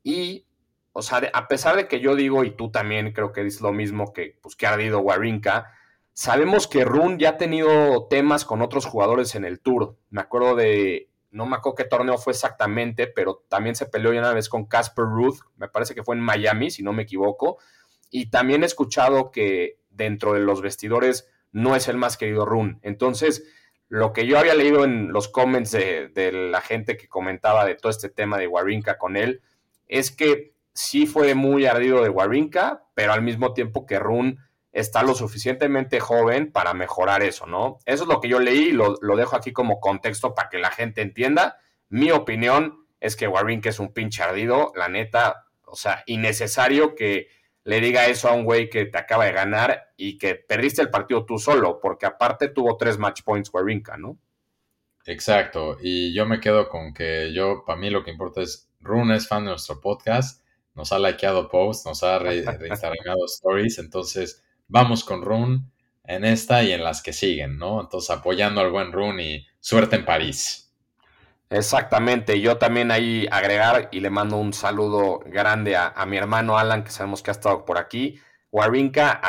Y, 0.02 0.46
o 0.92 1.02
sea, 1.02 1.28
a 1.32 1.48
pesar 1.48 1.76
de 1.76 1.88
que 1.88 2.00
yo 2.00 2.14
digo, 2.14 2.44
y 2.44 2.50
tú 2.56 2.70
también 2.70 3.12
creo 3.12 3.32
que 3.32 3.44
es 3.44 3.60
lo 3.60 3.72
mismo 3.72 4.12
que, 4.12 4.38
pues, 4.40 4.56
que 4.56 4.66
ha 4.66 4.74
ardido 4.74 5.00
Warinka, 5.00 5.72
sabemos 6.16 6.66
que 6.66 6.86
Run 6.86 7.18
ya 7.18 7.30
ha 7.30 7.36
tenido 7.36 8.06
temas 8.08 8.46
con 8.46 8.62
otros 8.62 8.86
jugadores 8.86 9.34
en 9.34 9.44
el 9.44 9.60
Tour. 9.60 9.98
Me 10.08 10.22
acuerdo 10.22 10.56
de, 10.56 11.10
no 11.30 11.44
me 11.44 11.56
acuerdo 11.56 11.76
qué 11.76 11.84
torneo 11.84 12.16
fue 12.16 12.32
exactamente, 12.32 13.06
pero 13.06 13.44
también 13.48 13.76
se 13.76 13.84
peleó 13.84 14.14
ya 14.14 14.20
una 14.20 14.32
vez 14.32 14.48
con 14.48 14.64
Casper 14.64 15.04
Ruth, 15.04 15.40
me 15.58 15.68
parece 15.68 15.94
que 15.94 16.02
fue 16.02 16.16
en 16.16 16.22
Miami, 16.22 16.70
si 16.70 16.82
no 16.82 16.94
me 16.94 17.02
equivoco. 17.02 17.58
Y 18.10 18.30
también 18.30 18.62
he 18.62 18.66
escuchado 18.66 19.30
que 19.30 19.78
dentro 19.90 20.32
de 20.32 20.40
los 20.40 20.62
vestidores 20.62 21.28
no 21.52 21.76
es 21.76 21.86
el 21.86 21.98
más 21.98 22.16
querido 22.16 22.46
Run. 22.46 22.80
Entonces, 22.80 23.44
lo 23.88 24.14
que 24.14 24.26
yo 24.26 24.38
había 24.38 24.54
leído 24.54 24.84
en 24.84 25.12
los 25.12 25.28
comments 25.28 25.72
de, 25.72 26.32
la 26.50 26.62
gente 26.62 26.96
que 26.96 27.08
comentaba 27.08 27.66
de 27.66 27.74
todo 27.74 27.90
este 27.90 28.08
tema 28.08 28.38
de 28.38 28.48
Warinka 28.48 28.96
con 28.96 29.18
él, 29.18 29.42
es 29.86 30.10
que 30.10 30.54
sí 30.72 31.06
fue 31.06 31.34
muy 31.34 31.66
ardido 31.66 32.02
de 32.02 32.08
Warinka, 32.08 32.84
pero 32.94 33.12
al 33.12 33.20
mismo 33.20 33.52
tiempo 33.52 33.84
que 33.84 33.98
Run 33.98 34.38
está 34.76 35.02
lo 35.02 35.14
suficientemente 35.14 36.00
joven 36.00 36.52
para 36.52 36.74
mejorar 36.74 37.22
eso, 37.22 37.46
¿no? 37.46 37.78
Eso 37.86 38.02
es 38.02 38.08
lo 38.08 38.20
que 38.20 38.28
yo 38.28 38.38
leí 38.38 38.68
y 38.68 38.72
lo, 38.72 38.98
dejo 39.16 39.34
aquí 39.34 39.50
como 39.50 39.80
contexto 39.80 40.34
para 40.34 40.50
que 40.50 40.58
la 40.58 40.70
gente 40.70 41.00
entienda. 41.00 41.56
Mi 41.88 42.10
opinión 42.10 42.86
es 43.00 43.16
que 43.16 43.26
Warinka 43.26 43.70
es 43.70 43.78
un 43.78 43.94
pinche 43.94 44.22
ardido, 44.22 44.72
la 44.76 44.88
neta, 44.88 45.46
o 45.64 45.76
sea, 45.76 46.02
innecesario 46.04 46.94
que 46.94 47.28
le 47.64 47.80
diga 47.80 48.06
eso 48.06 48.28
a 48.28 48.34
un 48.34 48.44
güey 48.44 48.68
que 48.68 48.84
te 48.84 48.98
acaba 48.98 49.24
de 49.24 49.32
ganar 49.32 49.94
y 49.96 50.18
que 50.18 50.34
perdiste 50.34 50.82
el 50.82 50.90
partido 50.90 51.24
tú 51.24 51.38
solo, 51.38 51.80
porque 51.80 52.04
aparte 52.04 52.48
tuvo 52.48 52.76
tres 52.76 52.98
match 52.98 53.22
points 53.22 53.48
Warinka, 53.50 53.96
¿no? 53.96 54.18
Exacto, 55.06 55.78
y 55.80 56.12
yo 56.12 56.26
me 56.26 56.38
quedo 56.38 56.68
con 56.68 56.92
que 56.92 57.32
yo, 57.32 57.64
para 57.64 57.78
mí 57.78 57.88
lo 57.88 58.04
que 58.04 58.10
importa 58.10 58.42
es, 58.42 58.68
Rune 58.80 59.16
es 59.16 59.26
fan 59.26 59.44
de 59.44 59.50
nuestro 59.50 59.80
podcast, 59.80 60.44
nos 60.74 60.92
ha 60.92 60.98
likeado 60.98 61.48
posts, 61.48 61.86
nos 61.86 62.02
ha 62.02 62.18
reinstalado 62.18 63.24
stories, 63.24 63.78
entonces 63.78 64.42
vamos 64.68 65.04
con 65.04 65.22
Rune 65.22 65.60
en 66.04 66.24
esta 66.24 66.62
y 66.62 66.72
en 66.72 66.84
las 66.84 67.02
que 67.02 67.12
siguen, 67.12 67.58
¿no? 67.58 67.80
Entonces 67.80 68.10
apoyando 68.10 68.60
al 68.60 68.70
buen 68.70 68.92
Rune 68.92 69.22
y 69.22 69.46
suerte 69.60 69.96
en 69.96 70.04
París. 70.04 70.66
Exactamente, 71.48 72.40
yo 72.40 72.58
también 72.58 72.90
ahí 72.90 73.28
agregar 73.30 73.88
y 73.92 74.00
le 74.00 74.10
mando 74.10 74.36
un 74.36 74.52
saludo 74.52 75.20
grande 75.26 75.76
a, 75.76 76.04
mi 76.06 76.16
hermano 76.16 76.58
Alan, 76.58 76.82
que 76.82 76.90
sabemos 76.90 77.22
que 77.22 77.30
ha 77.30 77.32
estado 77.32 77.64
por 77.64 77.78
aquí. 77.78 78.18
Warinka, 78.50 79.20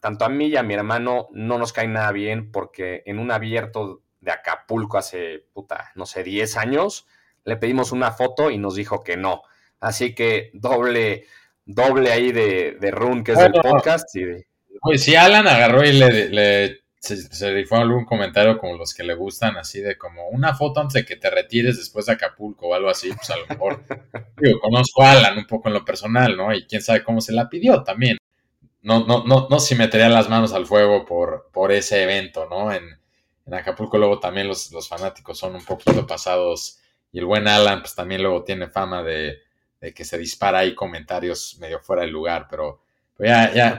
tanto 0.00 0.24
a 0.24 0.28
mí 0.28 0.46
y 0.46 0.56
a 0.56 0.62
mi 0.62 0.74
hermano 0.74 1.28
no 1.32 1.58
nos 1.58 1.72
cae 1.72 1.88
nada 1.88 2.12
bien 2.12 2.50
porque 2.50 3.02
en 3.04 3.18
un 3.18 3.30
abierto 3.30 4.02
de 4.20 4.30
Acapulco 4.30 4.96
hace, 4.96 5.44
puta, 5.52 5.92
no 5.96 6.06
sé, 6.06 6.22
10 6.22 6.56
años, 6.56 7.06
le 7.44 7.56
pedimos 7.56 7.92
una 7.92 8.12
foto 8.12 8.50
y 8.50 8.58
nos 8.58 8.74
dijo 8.74 9.02
que 9.02 9.16
no. 9.16 9.42
Así 9.80 10.14
que 10.14 10.50
doble, 10.54 11.26
doble 11.64 12.12
ahí 12.12 12.32
de, 12.32 12.76
de 12.80 12.90
Run, 12.90 13.24
que 13.24 13.32
es 13.32 13.38
del 13.38 13.52
podcast. 13.52 14.14
Y 14.14 14.24
de... 14.24 14.49
Pues 14.80 15.04
si 15.04 15.14
Alan 15.14 15.46
agarró 15.46 15.84
y 15.84 15.92
le 15.92 16.80
se, 17.00 17.16
se 17.16 17.50
rifó 17.50 17.76
algún 17.76 18.04
comentario 18.04 18.58
como 18.58 18.76
los 18.76 18.92
que 18.92 19.02
le 19.02 19.14
gustan, 19.14 19.56
así 19.56 19.80
de 19.80 19.96
como 19.96 20.28
una 20.28 20.54
foto 20.54 20.80
antes 20.80 20.94
de 20.94 21.04
que 21.06 21.16
te 21.16 21.30
retires 21.30 21.78
después 21.78 22.06
de 22.06 22.12
Acapulco 22.12 22.68
o 22.68 22.74
algo 22.74 22.90
así, 22.90 23.10
pues 23.10 23.30
a 23.30 23.38
lo 23.38 23.46
mejor, 23.46 23.82
digo, 24.36 24.60
conozco 24.60 25.02
a 25.02 25.12
Alan 25.12 25.38
un 25.38 25.46
poco 25.46 25.68
en 25.68 25.74
lo 25.74 25.84
personal, 25.84 26.36
¿no? 26.36 26.54
Y 26.54 26.66
quién 26.66 26.82
sabe 26.82 27.02
cómo 27.02 27.22
se 27.22 27.32
la 27.32 27.48
pidió 27.48 27.82
también. 27.82 28.18
No, 28.82 29.06
no, 29.06 29.24
no, 29.24 29.48
no 29.50 29.60
si 29.60 29.74
metería 29.74 30.08
las 30.10 30.28
manos 30.28 30.52
al 30.52 30.66
fuego 30.66 31.06
por, 31.06 31.48
por 31.52 31.72
ese 31.72 32.02
evento, 32.02 32.46
¿no? 32.50 32.70
En, 32.72 32.84
en 33.46 33.54
Acapulco 33.54 33.96
luego 33.96 34.20
también 34.20 34.46
los, 34.46 34.70
los, 34.70 34.86
fanáticos 34.88 35.38
son 35.38 35.54
un 35.54 35.64
poquito 35.64 36.06
pasados 36.06 36.80
y 37.12 37.18
el 37.18 37.24
buen 37.26 37.48
Alan 37.48 37.80
pues 37.80 37.94
también 37.94 38.22
luego 38.22 38.44
tiene 38.44 38.68
fama 38.68 39.02
de, 39.02 39.38
de 39.80 39.94
que 39.94 40.04
se 40.04 40.18
dispara 40.18 40.60
ahí 40.60 40.74
comentarios 40.74 41.56
medio 41.58 41.80
fuera 41.80 42.02
del 42.02 42.10
lugar, 42.10 42.46
pero, 42.48 42.82
pero 43.16 43.30
ya, 43.30 43.52
ya, 43.52 43.78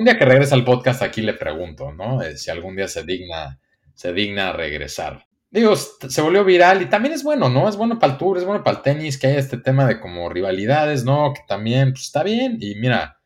un 0.00 0.06
día 0.06 0.18
que 0.18 0.24
regrese 0.24 0.54
al 0.54 0.64
podcast 0.64 1.02
aquí 1.02 1.20
le 1.20 1.34
pregunto, 1.34 1.92
¿no? 1.92 2.22
Eh, 2.22 2.38
si 2.38 2.50
algún 2.50 2.74
día 2.74 2.88
se 2.88 3.04
digna, 3.04 3.60
se 3.92 4.14
digna 4.14 4.50
regresar. 4.50 5.26
Digo, 5.50 5.76
se 5.76 6.22
volvió 6.22 6.42
viral 6.42 6.80
y 6.80 6.86
también 6.86 7.12
es 7.12 7.22
bueno, 7.22 7.50
¿no? 7.50 7.68
Es 7.68 7.76
bueno 7.76 7.98
para 7.98 8.14
el 8.14 8.18
tour, 8.18 8.38
es 8.38 8.46
bueno 8.46 8.64
para 8.64 8.78
el 8.78 8.82
tenis, 8.82 9.18
que 9.18 9.26
haya 9.26 9.38
este 9.38 9.58
tema 9.58 9.84
de 9.84 10.00
como 10.00 10.30
rivalidades, 10.30 11.04
¿no? 11.04 11.34
Que 11.34 11.42
también, 11.46 11.92
pues 11.92 12.04
está 12.04 12.22
bien. 12.22 12.56
Y 12.60 12.76
mira, 12.76 13.20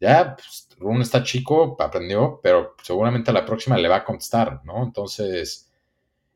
ya, 0.00 0.34
pues, 0.34 0.68
Rune 0.80 1.02
está 1.02 1.22
chico, 1.22 1.76
aprendió, 1.78 2.40
pero 2.42 2.74
seguramente 2.82 3.30
a 3.30 3.34
la 3.34 3.46
próxima 3.46 3.78
le 3.78 3.86
va 3.86 3.98
a 3.98 4.04
contestar, 4.04 4.62
¿no? 4.64 4.82
Entonces, 4.82 5.70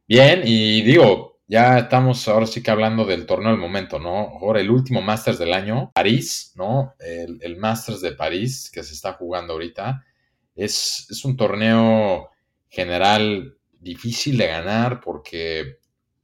bien, 0.07 0.43
y 0.45 0.83
digo, 0.83 1.40
ya 1.51 1.81
estamos 1.81 2.29
ahora 2.29 2.47
sí 2.47 2.63
que 2.63 2.71
hablando 2.71 3.05
del 3.05 3.27
torneo 3.27 3.51
del 3.51 3.59
momento, 3.59 3.99
¿no? 3.99 4.39
Ahora 4.41 4.61
el 4.61 4.71
último 4.71 5.03
Masters 5.03 5.37
del 5.37 5.53
año, 5.53 5.91
París, 5.93 6.53
¿no? 6.55 6.95
El, 7.01 7.57
Masters 7.57 8.01
de 8.01 8.13
París 8.13 8.71
que 8.73 8.85
se 8.85 8.95
está 8.95 9.15
jugando 9.15 9.55
ahorita. 9.55 10.07
Es, 10.55 11.09
un 11.25 11.37
torneo 11.37 12.31
general 12.69 13.57
difícil 13.81 14.39
de 14.39 14.47
ganar 14.47 15.01
porque 15.01 15.79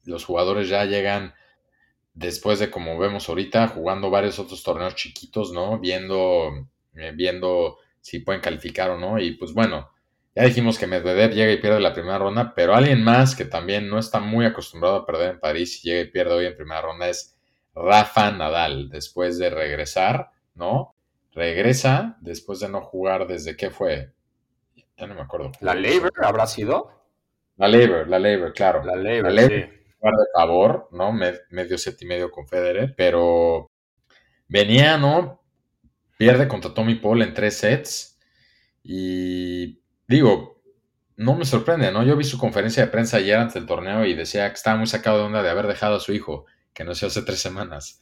los 0.04 0.24
jugadores 0.24 0.68
ya 0.68 0.84
llegan 0.84 1.34
después 2.14 2.60
de, 2.60 2.70
como 2.70 2.96
vemos 2.96 3.28
ahorita, 3.28 3.66
jugando 3.66 4.10
varios 4.10 4.38
otros 4.38 4.62
torneos 4.62 4.94
chiquitos, 4.94 5.50
¿no? 5.52 5.80
Viendo, 5.80 6.68
eh, 6.94 7.12
viendo 7.16 7.78
si 8.00 8.20
pueden 8.20 8.40
calificar 8.40 8.90
o 8.90 8.96
no. 8.96 9.18
Y 9.18 9.32
pues 9.32 9.52
bueno, 9.52 9.90
ya 10.36 10.44
dijimos 10.44 10.78
que 10.78 10.86
Medvedev 10.86 11.32
llega 11.32 11.50
y 11.50 11.56
pierde 11.56 11.80
la 11.80 11.94
primera 11.94 12.18
ronda, 12.18 12.52
pero 12.54 12.74
alguien 12.74 13.02
más 13.02 13.34
que 13.34 13.46
también 13.46 13.88
no 13.88 13.98
está 13.98 14.20
muy 14.20 14.44
acostumbrado 14.44 14.96
a 14.96 15.06
perder 15.06 15.30
en 15.30 15.40
París 15.40 15.82
y 15.82 15.88
llega 15.88 16.02
y 16.02 16.10
pierde 16.10 16.34
hoy 16.34 16.44
en 16.44 16.54
primera 16.54 16.82
ronda 16.82 17.08
es 17.08 17.38
Rafa 17.74 18.30
Nadal, 18.32 18.90
después 18.90 19.38
de 19.38 19.48
regresar, 19.48 20.32
¿no? 20.54 20.94
Regresa 21.32 22.18
después 22.20 22.60
de 22.60 22.68
no 22.68 22.82
jugar 22.82 23.26
desde 23.26 23.56
qué 23.56 23.70
fue. 23.70 24.12
Ya 24.98 25.06
no 25.06 25.14
me 25.14 25.22
acuerdo. 25.22 25.52
¿La 25.60 25.74
Labor 25.74 26.12
habrá 26.22 26.46
sido? 26.46 26.92
La 27.56 27.66
Labor, 27.66 28.06
la 28.06 28.18
Labor, 28.18 28.52
claro. 28.52 28.84
La 28.84 28.94
Labor, 28.94 29.32
la 29.32 29.42
sí. 29.42 29.48
de 29.48 29.82
favor, 30.34 30.88
¿no? 30.92 31.12
medio 31.12 31.78
set 31.78 32.00
y 32.02 32.04
medio 32.04 32.30
con 32.30 32.46
Federer, 32.46 32.92
pero 32.94 33.70
venía, 34.48 34.98
¿no? 34.98 35.42
Pierde 36.18 36.46
contra 36.46 36.74
Tommy 36.74 36.96
Paul 36.96 37.22
en 37.22 37.32
tres 37.32 37.56
sets 37.56 38.18
y 38.82 39.80
digo, 40.06 40.62
no 41.16 41.34
me 41.34 41.44
sorprende, 41.44 41.90
¿no? 41.90 42.04
Yo 42.04 42.16
vi 42.16 42.24
su 42.24 42.38
conferencia 42.38 42.84
de 42.84 42.90
prensa 42.90 43.16
ayer 43.16 43.38
antes 43.38 43.54
del 43.54 43.66
torneo 43.66 44.04
y 44.04 44.14
decía 44.14 44.48
que 44.48 44.54
estaba 44.54 44.76
muy 44.76 44.86
sacado 44.86 45.18
de 45.18 45.24
onda 45.24 45.42
de 45.42 45.50
haber 45.50 45.66
dejado 45.66 45.96
a 45.96 46.00
su 46.00 46.12
hijo, 46.12 46.46
que 46.74 46.84
no 46.84 46.94
sé, 46.94 47.06
hace 47.06 47.22
tres 47.22 47.40
semanas. 47.40 48.00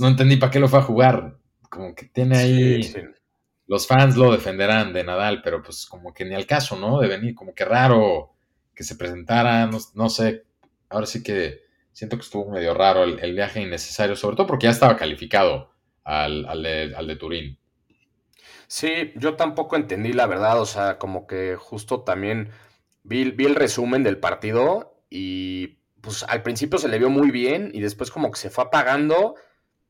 no 0.00 0.08
entendí 0.08 0.36
para 0.36 0.50
qué 0.50 0.58
lo 0.58 0.68
fue 0.68 0.80
a 0.80 0.82
jugar. 0.82 1.36
Como 1.70 1.94
que 1.94 2.06
tiene 2.06 2.36
ahí... 2.36 2.80
Los 3.68 3.88
fans 3.88 4.16
lo 4.16 4.30
defenderán 4.30 4.92
de 4.92 5.02
Nadal, 5.02 5.42
pero 5.42 5.60
pues 5.60 5.86
como 5.86 6.14
que 6.14 6.24
ni 6.24 6.36
al 6.36 6.46
caso, 6.46 6.76
¿no? 6.76 7.00
De 7.00 7.08
venir, 7.08 7.34
como 7.34 7.52
que 7.52 7.64
raro 7.64 8.32
que 8.74 8.84
se 8.84 8.94
presentara, 8.94 9.68
no, 9.94 10.08
sé. 10.08 10.44
Ahora 10.88 11.06
sí 11.06 11.22
que 11.24 11.62
siento 11.92 12.16
que 12.16 12.22
estuvo 12.22 12.48
medio 12.48 12.74
raro 12.74 13.02
el, 13.02 13.34
viaje 13.34 13.60
innecesario, 13.60 14.14
sobre 14.14 14.36
todo 14.36 14.46
porque 14.46 14.64
ya 14.64 14.70
estaba 14.70 14.96
calificado 14.96 15.72
al, 16.04 16.46
al 16.46 17.06
de 17.08 17.16
Turín. 17.16 17.58
Sí, 18.68 19.12
yo 19.16 19.36
tampoco 19.36 19.76
entendí 19.76 20.12
la 20.12 20.26
verdad, 20.26 20.60
o 20.60 20.66
sea, 20.66 20.98
como 20.98 21.26
que 21.26 21.56
justo 21.56 22.02
también 22.02 22.50
vi, 23.04 23.30
vi 23.30 23.46
el 23.46 23.54
resumen 23.54 24.02
del 24.02 24.18
partido 24.18 25.00
y 25.10 25.78
pues 26.00 26.24
al 26.24 26.42
principio 26.42 26.78
se 26.78 26.88
le 26.88 26.98
vio 26.98 27.10
muy 27.10 27.30
bien 27.30 27.70
y 27.72 27.80
después 27.80 28.10
como 28.10 28.30
que 28.30 28.38
se 28.38 28.50
fue 28.50 28.64
apagando 28.64 29.36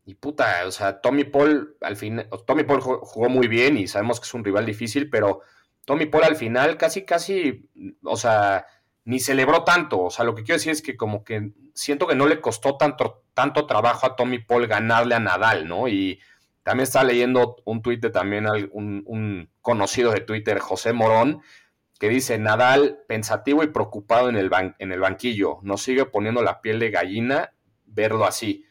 y 0.05 0.15
puta, 0.15 0.63
o 0.67 0.71
sea, 0.71 1.01
Tommy 1.01 1.25
Paul 1.25 1.77
al 1.81 1.97
final, 1.97 2.29
Tommy 2.47 2.65
Paul 2.65 2.81
jugó 2.81 3.29
muy 3.29 3.49
bien 3.49 3.77
y 3.77 3.89
sabemos 3.89 4.21
que 4.21 4.25
es 4.25 4.35
un 4.35 4.45
rival 4.45 4.65
difícil, 4.67 5.11
pero 5.11 5.41
Tommy 5.85 6.07
Paul 6.07 6.25
al 6.25 6.37
final 6.37 6.77
casi, 6.77 7.05
casi, 7.05 7.69
o 8.05 8.17
sea, 8.17 8.67
ni 9.05 9.21
celebró 9.21 9.65
tanto, 9.65 10.01
o 10.01 10.11
sea, 10.11 10.25
lo 10.25 10.35
que 10.35 10.43
quiero 10.43 10.57
decir 10.59 10.73
es 10.73 10.83
que 10.83 10.97
como 10.97 11.25
que 11.25 11.53
siento 11.75 12.07
que 12.07 12.15
no 12.15 12.27
le 12.27 12.41
costó 12.41 12.77
tanto, 12.77 13.25
tanto 13.35 13.67
trabajo 13.67 14.07
a 14.07 14.17
Tommy 14.17 14.39
Paul 14.39 14.67
ganarle 14.67 15.15
a 15.15 15.21
Nadal, 15.21 15.69
¿no? 15.69 15.89
Y 15.89 16.21
también 16.67 16.83
está 16.83 17.05
leyendo 17.05 17.59
un 17.65 17.81
tuit 17.81 18.03
de 18.03 18.11
también 18.11 18.45
un, 18.73 19.49
conocido 19.61 20.11
de 20.11 20.21
Twitter, 20.21 20.59
José 20.59 20.93
Morón, 20.93 21.41
que 22.01 22.09
dice, 22.09 22.39
Nadal 22.39 23.05
pensativo 23.07 23.63
y 23.63 23.69
preocupado 23.69 24.29
en 24.29 24.35
el, 24.35 24.51
en 24.81 24.91
el 24.91 24.99
banquillo, 24.99 25.61
nos 25.63 25.83
sigue 25.83 26.07
poniendo 26.07 26.43
la 26.43 26.61
piel 26.63 26.81
de 26.81 26.91
gallina 26.91 27.53
verlo 27.85 28.25
así. 28.25 28.65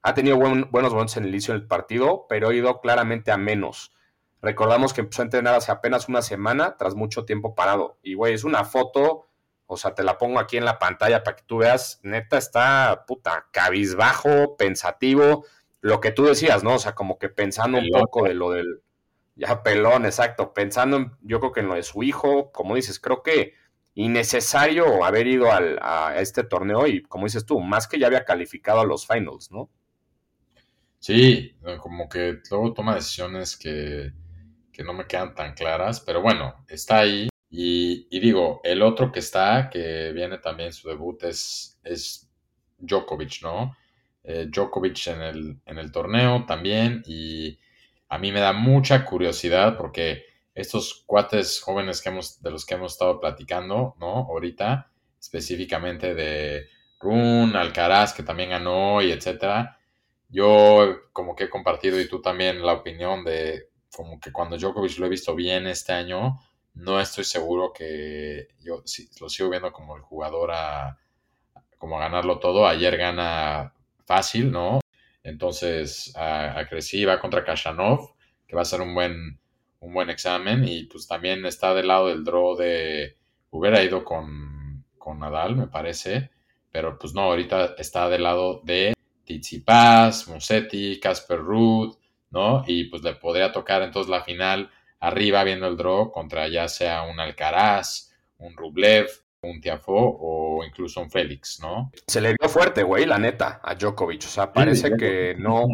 Ha 0.00 0.14
tenido 0.14 0.38
buenos 0.38 0.92
momentos 0.94 1.18
en 1.18 1.24
el 1.24 1.28
inicio 1.28 1.52
del 1.52 1.66
partido, 1.66 2.24
pero 2.26 2.48
ha 2.48 2.54
ido 2.54 2.80
claramente 2.80 3.30
a 3.30 3.36
menos. 3.36 3.92
Recordamos 4.40 4.94
que 4.94 5.02
empezó 5.02 5.20
a 5.20 5.26
entrenar 5.26 5.54
hace 5.54 5.72
apenas 5.72 6.08
una 6.08 6.22
semana, 6.22 6.78
tras 6.78 6.94
mucho 6.94 7.26
tiempo 7.26 7.54
parado. 7.54 7.98
Y, 8.02 8.14
güey, 8.14 8.32
es 8.32 8.44
una 8.44 8.64
foto, 8.64 9.26
o 9.66 9.76
sea, 9.76 9.94
te 9.94 10.02
la 10.02 10.16
pongo 10.16 10.40
aquí 10.40 10.56
en 10.56 10.64
la 10.64 10.78
pantalla 10.78 11.22
para 11.22 11.36
que 11.36 11.44
tú 11.44 11.58
veas, 11.58 12.00
neta 12.02 12.38
está, 12.38 13.04
puta, 13.06 13.48
cabizbajo, 13.52 14.56
pensativo, 14.56 15.44
lo 15.82 16.00
que 16.00 16.12
tú 16.12 16.24
decías, 16.24 16.64
¿no? 16.64 16.76
O 16.76 16.78
sea, 16.78 16.94
como 16.94 17.18
que 17.18 17.28
pensando 17.28 17.78
un 17.78 17.88
poco 17.90 18.24
de 18.24 18.34
lo 18.34 18.52
del, 18.52 18.80
ya 19.36 19.62
pelón, 19.62 20.06
exacto, 20.06 20.54
pensando 20.54 20.96
en, 20.96 21.12
yo 21.20 21.40
creo 21.40 21.52
que 21.52 21.60
en 21.60 21.68
lo 21.68 21.74
de 21.74 21.82
su 21.82 22.02
hijo, 22.02 22.50
como 22.52 22.74
dices, 22.76 22.98
creo 22.98 23.22
que 23.22 23.54
innecesario 23.94 25.04
haber 25.04 25.26
ido 25.26 25.48
a 25.50 26.16
este 26.18 26.44
torneo 26.44 26.86
y 26.86 27.02
como 27.02 27.26
dices 27.26 27.44
tú, 27.44 27.60
más 27.60 27.86
que 27.86 27.98
ya 27.98 28.06
había 28.06 28.24
calificado 28.24 28.80
a 28.80 28.86
los 28.86 29.06
finals, 29.06 29.50
¿no? 29.50 29.68
Sí, 31.02 31.56
como 31.80 32.08
que 32.08 32.38
luego 32.48 32.72
toma 32.72 32.94
decisiones 32.94 33.56
que, 33.56 34.12
no 34.84 34.92
me 34.92 35.06
quedan 35.06 35.34
tan 35.34 35.52
claras, 35.54 36.00
pero 36.00 36.22
bueno, 36.22 36.64
está 36.68 37.00
ahí. 37.00 37.28
Y, 37.50 38.06
digo, 38.20 38.60
el 38.62 38.82
otro 38.82 39.10
que 39.10 39.18
está, 39.18 39.68
que 39.68 40.12
viene 40.12 40.38
también 40.38 40.72
su 40.72 40.88
debut, 40.88 41.24
es, 41.24 41.76
es 41.82 42.30
Djokovic, 42.78 43.42
¿no? 43.42 43.76
Eh, 44.24 44.46
Djokovic 44.48 45.06
en 45.08 45.22
el, 45.22 45.60
en 45.66 45.78
el 45.78 45.92
torneo 45.92 46.44
también. 46.46 47.02
Y 47.06 47.58
a 48.08 48.18
mí 48.18 48.32
me 48.32 48.40
da 48.40 48.52
mucha 48.52 49.04
curiosidad 49.04 49.76
porque 49.76 50.24
estos 50.54 51.04
cuates 51.06 51.60
jóvenes 51.60 52.02
que 52.02 52.10
hemos, 52.10 52.42
de 52.42 52.50
los 52.50 52.66
que 52.66 52.74
hemos 52.74 52.92
estado 52.92 53.20
platicando, 53.20 53.94
¿no? 53.98 54.26
Ahorita, 54.28 54.90
específicamente 55.20 56.14
de 56.14 56.66
Run, 57.00 57.56
Alcaraz, 57.56 58.12
que 58.12 58.22
también 58.22 58.50
ganó 58.50 59.02
y 59.02 59.10
etcétera 59.10 59.78
yo 60.32 61.10
como 61.12 61.36
que 61.36 61.44
he 61.44 61.50
compartido 61.50 62.00
y 62.00 62.08
tú 62.08 62.22
también 62.22 62.64
la 62.64 62.72
opinión 62.72 63.22
de 63.22 63.68
como 63.94 64.18
que 64.18 64.32
cuando 64.32 64.56
Djokovic 64.56 64.98
lo 64.98 65.06
he 65.06 65.10
visto 65.10 65.34
bien 65.34 65.66
este 65.66 65.92
año, 65.92 66.40
no 66.74 66.98
estoy 66.98 67.24
seguro 67.24 67.70
que 67.72 68.48
yo 68.58 68.82
lo 69.20 69.28
sigo 69.28 69.50
viendo 69.50 69.70
como 69.70 69.94
el 69.94 70.02
jugador 70.02 70.52
a 70.52 70.98
como 71.76 71.98
a 71.98 72.00
ganarlo 72.00 72.38
todo. 72.38 72.66
Ayer 72.66 72.96
gana 72.96 73.74
fácil, 74.06 74.50
¿no? 74.50 74.80
Entonces 75.22 76.12
a, 76.16 76.66
contra 77.20 77.44
Kashanov, 77.44 78.14
que 78.46 78.56
va 78.56 78.62
a 78.62 78.66
ser 78.66 78.80
un 78.80 78.94
buen, 78.94 79.38
un 79.80 79.94
buen 79.94 80.10
examen. 80.10 80.66
Y 80.66 80.84
pues 80.84 81.06
también 81.06 81.44
está 81.46 81.74
del 81.74 81.88
lado 81.88 82.08
del 82.08 82.24
draw 82.24 82.56
de. 82.56 83.16
Hubiera 83.50 83.82
ido 83.82 84.04
con, 84.04 84.84
con 84.98 85.18
Nadal, 85.20 85.56
me 85.56 85.66
parece. 85.66 86.30
Pero 86.70 86.98
pues 86.98 87.14
no, 87.14 87.22
ahorita 87.22 87.74
está 87.78 88.08
del 88.08 88.22
lado 88.22 88.60
de 88.64 88.94
Tsitsipas, 89.24 90.28
Musetti, 90.28 90.98
Casper 91.00 91.38
Ruud, 91.38 91.96
¿no? 92.30 92.64
Y 92.66 92.84
pues 92.84 93.02
le 93.02 93.14
podría 93.14 93.52
tocar 93.52 93.82
entonces 93.82 94.10
la 94.10 94.22
final 94.24 94.70
arriba 95.00 95.44
viendo 95.44 95.66
el 95.66 95.76
draw 95.76 96.10
contra 96.10 96.48
ya 96.48 96.68
sea 96.68 97.02
un 97.02 97.20
Alcaraz, 97.20 98.12
un 98.38 98.56
Rublev, 98.56 99.08
un 99.42 99.60
Tiafo 99.60 99.92
o 99.92 100.64
incluso 100.64 101.00
un 101.00 101.10
Félix, 101.10 101.60
¿no? 101.60 101.90
Se 102.06 102.20
le 102.20 102.34
dio 102.38 102.48
fuerte, 102.48 102.82
güey, 102.82 103.06
la 103.06 103.18
neta, 103.18 103.60
a 103.62 103.74
Djokovic. 103.74 104.24
O 104.24 104.28
sea, 104.28 104.52
parece 104.52 104.96
que 104.96 105.34
no. 105.38 105.66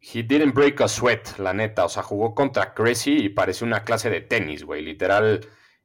He 0.00 0.22
didn't 0.22 0.54
break 0.54 0.80
a 0.82 0.88
sweat, 0.88 1.38
la 1.38 1.52
neta. 1.52 1.86
O 1.86 1.88
sea, 1.88 2.02
jugó 2.02 2.34
contra 2.34 2.74
Cressy 2.74 3.24
y 3.24 3.28
pareció 3.30 3.66
una 3.66 3.84
clase 3.84 4.10
de 4.10 4.20
tenis, 4.20 4.64
güey. 4.64 4.82
Literal, 4.82 5.40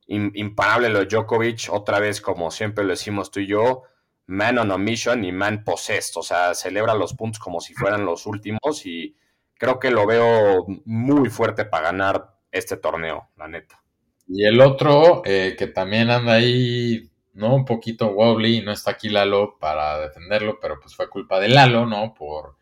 imparable 0.08 0.90
lo 0.90 1.00
de 1.00 1.06
Djokovic. 1.06 1.70
Otra 1.72 2.00
vez, 2.00 2.22
como 2.22 2.52
siempre 2.52 2.84
lo 2.84 2.92
decimos 2.92 3.32
tú 3.32 3.40
y 3.40 3.48
yo, 3.48 3.84
man 4.28 4.58
on 4.58 4.72
a 4.72 4.78
mission 4.78 5.24
y 5.24 5.32
man 5.32 5.64
possessed. 5.64 6.18
O 6.18 6.24
sea, 6.24 6.54
celebra 6.54 6.96
los 6.96 7.14
puntos 7.14 7.40
como 7.40 7.62
si 7.62 7.74
fueran 7.74 8.06
los 8.06 8.26
últimos 8.26 8.86
y 8.86 9.16
creo 9.58 9.80
que 9.80 9.90
lo 9.90 10.06
veo 10.06 10.66
muy 10.86 11.30
fuerte 11.30 11.64
para 11.64 11.86
ganar 11.86 12.36
este 12.52 12.76
torneo, 12.76 13.30
la 13.38 13.48
neta. 13.48 13.83
Y 14.28 14.46
el 14.46 14.62
otro, 14.62 15.22
eh, 15.26 15.56
que 15.58 15.68
también 15.68 16.10
anda 16.10 16.34
ahí, 16.34 17.10
¿no? 17.34 17.56
Un 17.56 17.66
poquito 17.66 18.08
wobbly, 18.08 18.62
no 18.62 18.72
está 18.72 18.92
aquí 18.92 19.10
Lalo 19.10 19.58
para 19.60 20.00
defenderlo, 20.00 20.60
pero 20.62 20.80
pues 20.80 20.96
fue 20.96 21.10
culpa 21.10 21.40
de 21.40 21.50
Lalo, 21.50 21.86
¿no? 21.86 22.14
Por 22.14 22.56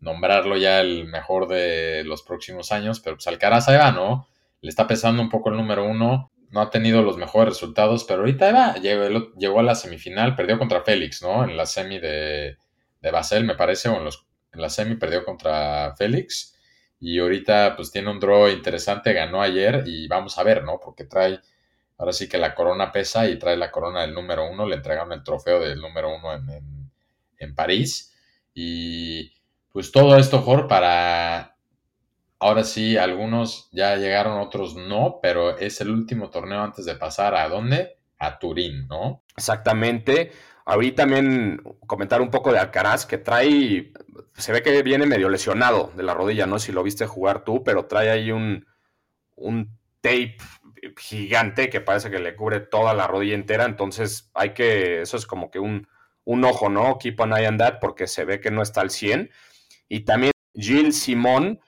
nombrarlo 0.00 0.56
ya 0.56 0.80
el 0.80 1.06
mejor 1.06 1.48
de 1.48 2.04
los 2.04 2.22
próximos 2.22 2.72
años, 2.72 3.00
pero 3.00 3.16
pues 3.16 3.26
Alcaraz 3.26 3.68
ahí 3.68 3.92
¿no? 3.94 4.28
Le 4.60 4.70
está 4.70 4.86
pesando 4.86 5.22
un 5.22 5.28
poco 5.28 5.50
el 5.50 5.56
número 5.56 5.84
uno 5.84 6.30
no 6.50 6.60
ha 6.60 6.70
tenido 6.70 7.02
los 7.02 7.16
mejores 7.16 7.54
resultados, 7.54 8.04
pero 8.04 8.20
ahorita 8.20 8.52
va, 8.52 8.74
llegó, 8.76 9.32
llegó, 9.36 9.60
a 9.60 9.62
la 9.62 9.74
semifinal, 9.74 10.34
perdió 10.34 10.58
contra 10.58 10.82
Félix, 10.82 11.22
¿no? 11.22 11.44
En 11.44 11.56
la 11.56 11.66
semi 11.66 11.98
de, 11.98 12.56
de 13.00 13.10
Basel, 13.10 13.44
me 13.44 13.54
parece, 13.54 13.88
o 13.88 13.96
en, 13.96 14.04
los, 14.04 14.26
en 14.52 14.60
la 14.62 14.70
semi 14.70 14.96
perdió 14.96 15.24
contra 15.24 15.94
Félix. 15.96 16.57
Y 17.00 17.18
ahorita 17.18 17.74
pues 17.76 17.90
tiene 17.90 18.10
un 18.10 18.20
draw 18.20 18.48
interesante, 18.48 19.12
ganó 19.12 19.40
ayer 19.40 19.84
y 19.86 20.08
vamos 20.08 20.38
a 20.38 20.42
ver, 20.42 20.64
¿no? 20.64 20.80
Porque 20.80 21.04
trae, 21.04 21.40
ahora 21.98 22.12
sí 22.12 22.28
que 22.28 22.38
la 22.38 22.54
corona 22.54 22.90
pesa 22.92 23.28
y 23.28 23.38
trae 23.38 23.56
la 23.56 23.70
corona 23.70 24.02
del 24.02 24.14
número 24.14 24.50
uno, 24.50 24.66
le 24.66 24.76
entregaron 24.76 25.12
el 25.12 25.22
trofeo 25.22 25.60
del 25.60 25.80
número 25.80 26.14
uno 26.16 26.34
en, 26.34 26.90
en 27.38 27.54
París. 27.54 28.14
Y 28.54 29.32
pues 29.72 29.92
todo 29.92 30.16
esto, 30.16 30.40
Jorge, 30.42 30.68
para 30.68 31.58
Ahora 32.40 32.62
sí, 32.62 32.96
algunos 32.96 33.68
ya 33.72 33.96
llegaron, 33.96 34.38
otros 34.38 34.76
no, 34.76 35.18
pero 35.20 35.58
es 35.58 35.80
el 35.80 35.90
último 35.90 36.30
torneo 36.30 36.62
antes 36.62 36.84
de 36.84 36.94
pasar 36.94 37.34
a 37.34 37.48
dónde? 37.48 37.98
A 38.18 38.38
Turín, 38.38 38.86
¿no? 38.86 39.24
Exactamente. 39.36 40.30
Ahorita 40.68 41.02
también 41.02 41.62
comentar 41.86 42.20
un 42.20 42.30
poco 42.30 42.52
de 42.52 42.58
Alcaraz, 42.58 43.06
que 43.06 43.18
trae, 43.18 43.92
se 44.34 44.52
ve 44.52 44.62
que 44.62 44.82
viene 44.82 45.06
medio 45.06 45.28
lesionado 45.28 45.92
de 45.96 46.02
la 46.02 46.14
rodilla, 46.14 46.46
no 46.46 46.58
si 46.58 46.72
lo 46.72 46.82
viste 46.82 47.06
jugar 47.06 47.44
tú, 47.44 47.64
pero 47.64 47.86
trae 47.86 48.10
ahí 48.10 48.30
un, 48.30 48.66
un 49.36 49.78
tape 50.00 50.36
gigante 50.98 51.70
que 51.70 51.80
parece 51.80 52.10
que 52.10 52.18
le 52.18 52.36
cubre 52.36 52.60
toda 52.60 52.92
la 52.94 53.06
rodilla 53.06 53.34
entera, 53.34 53.64
entonces 53.64 54.30
hay 54.34 54.50
que, 54.52 55.00
eso 55.00 55.16
es 55.16 55.26
como 55.26 55.50
que 55.50 55.58
un, 55.58 55.88
un 56.24 56.44
ojo, 56.44 56.68
¿no? 56.68 56.98
Keep 56.98 57.20
an 57.22 57.32
eye 57.32 57.48
on 57.48 57.58
that, 57.58 57.78
porque 57.80 58.06
se 58.06 58.24
ve 58.24 58.38
que 58.38 58.50
no 58.50 58.60
está 58.60 58.82
al 58.82 58.90
100. 58.90 59.30
Y 59.88 60.00
también 60.00 60.32
Gilles 60.54 61.00
Simón, 61.00 61.60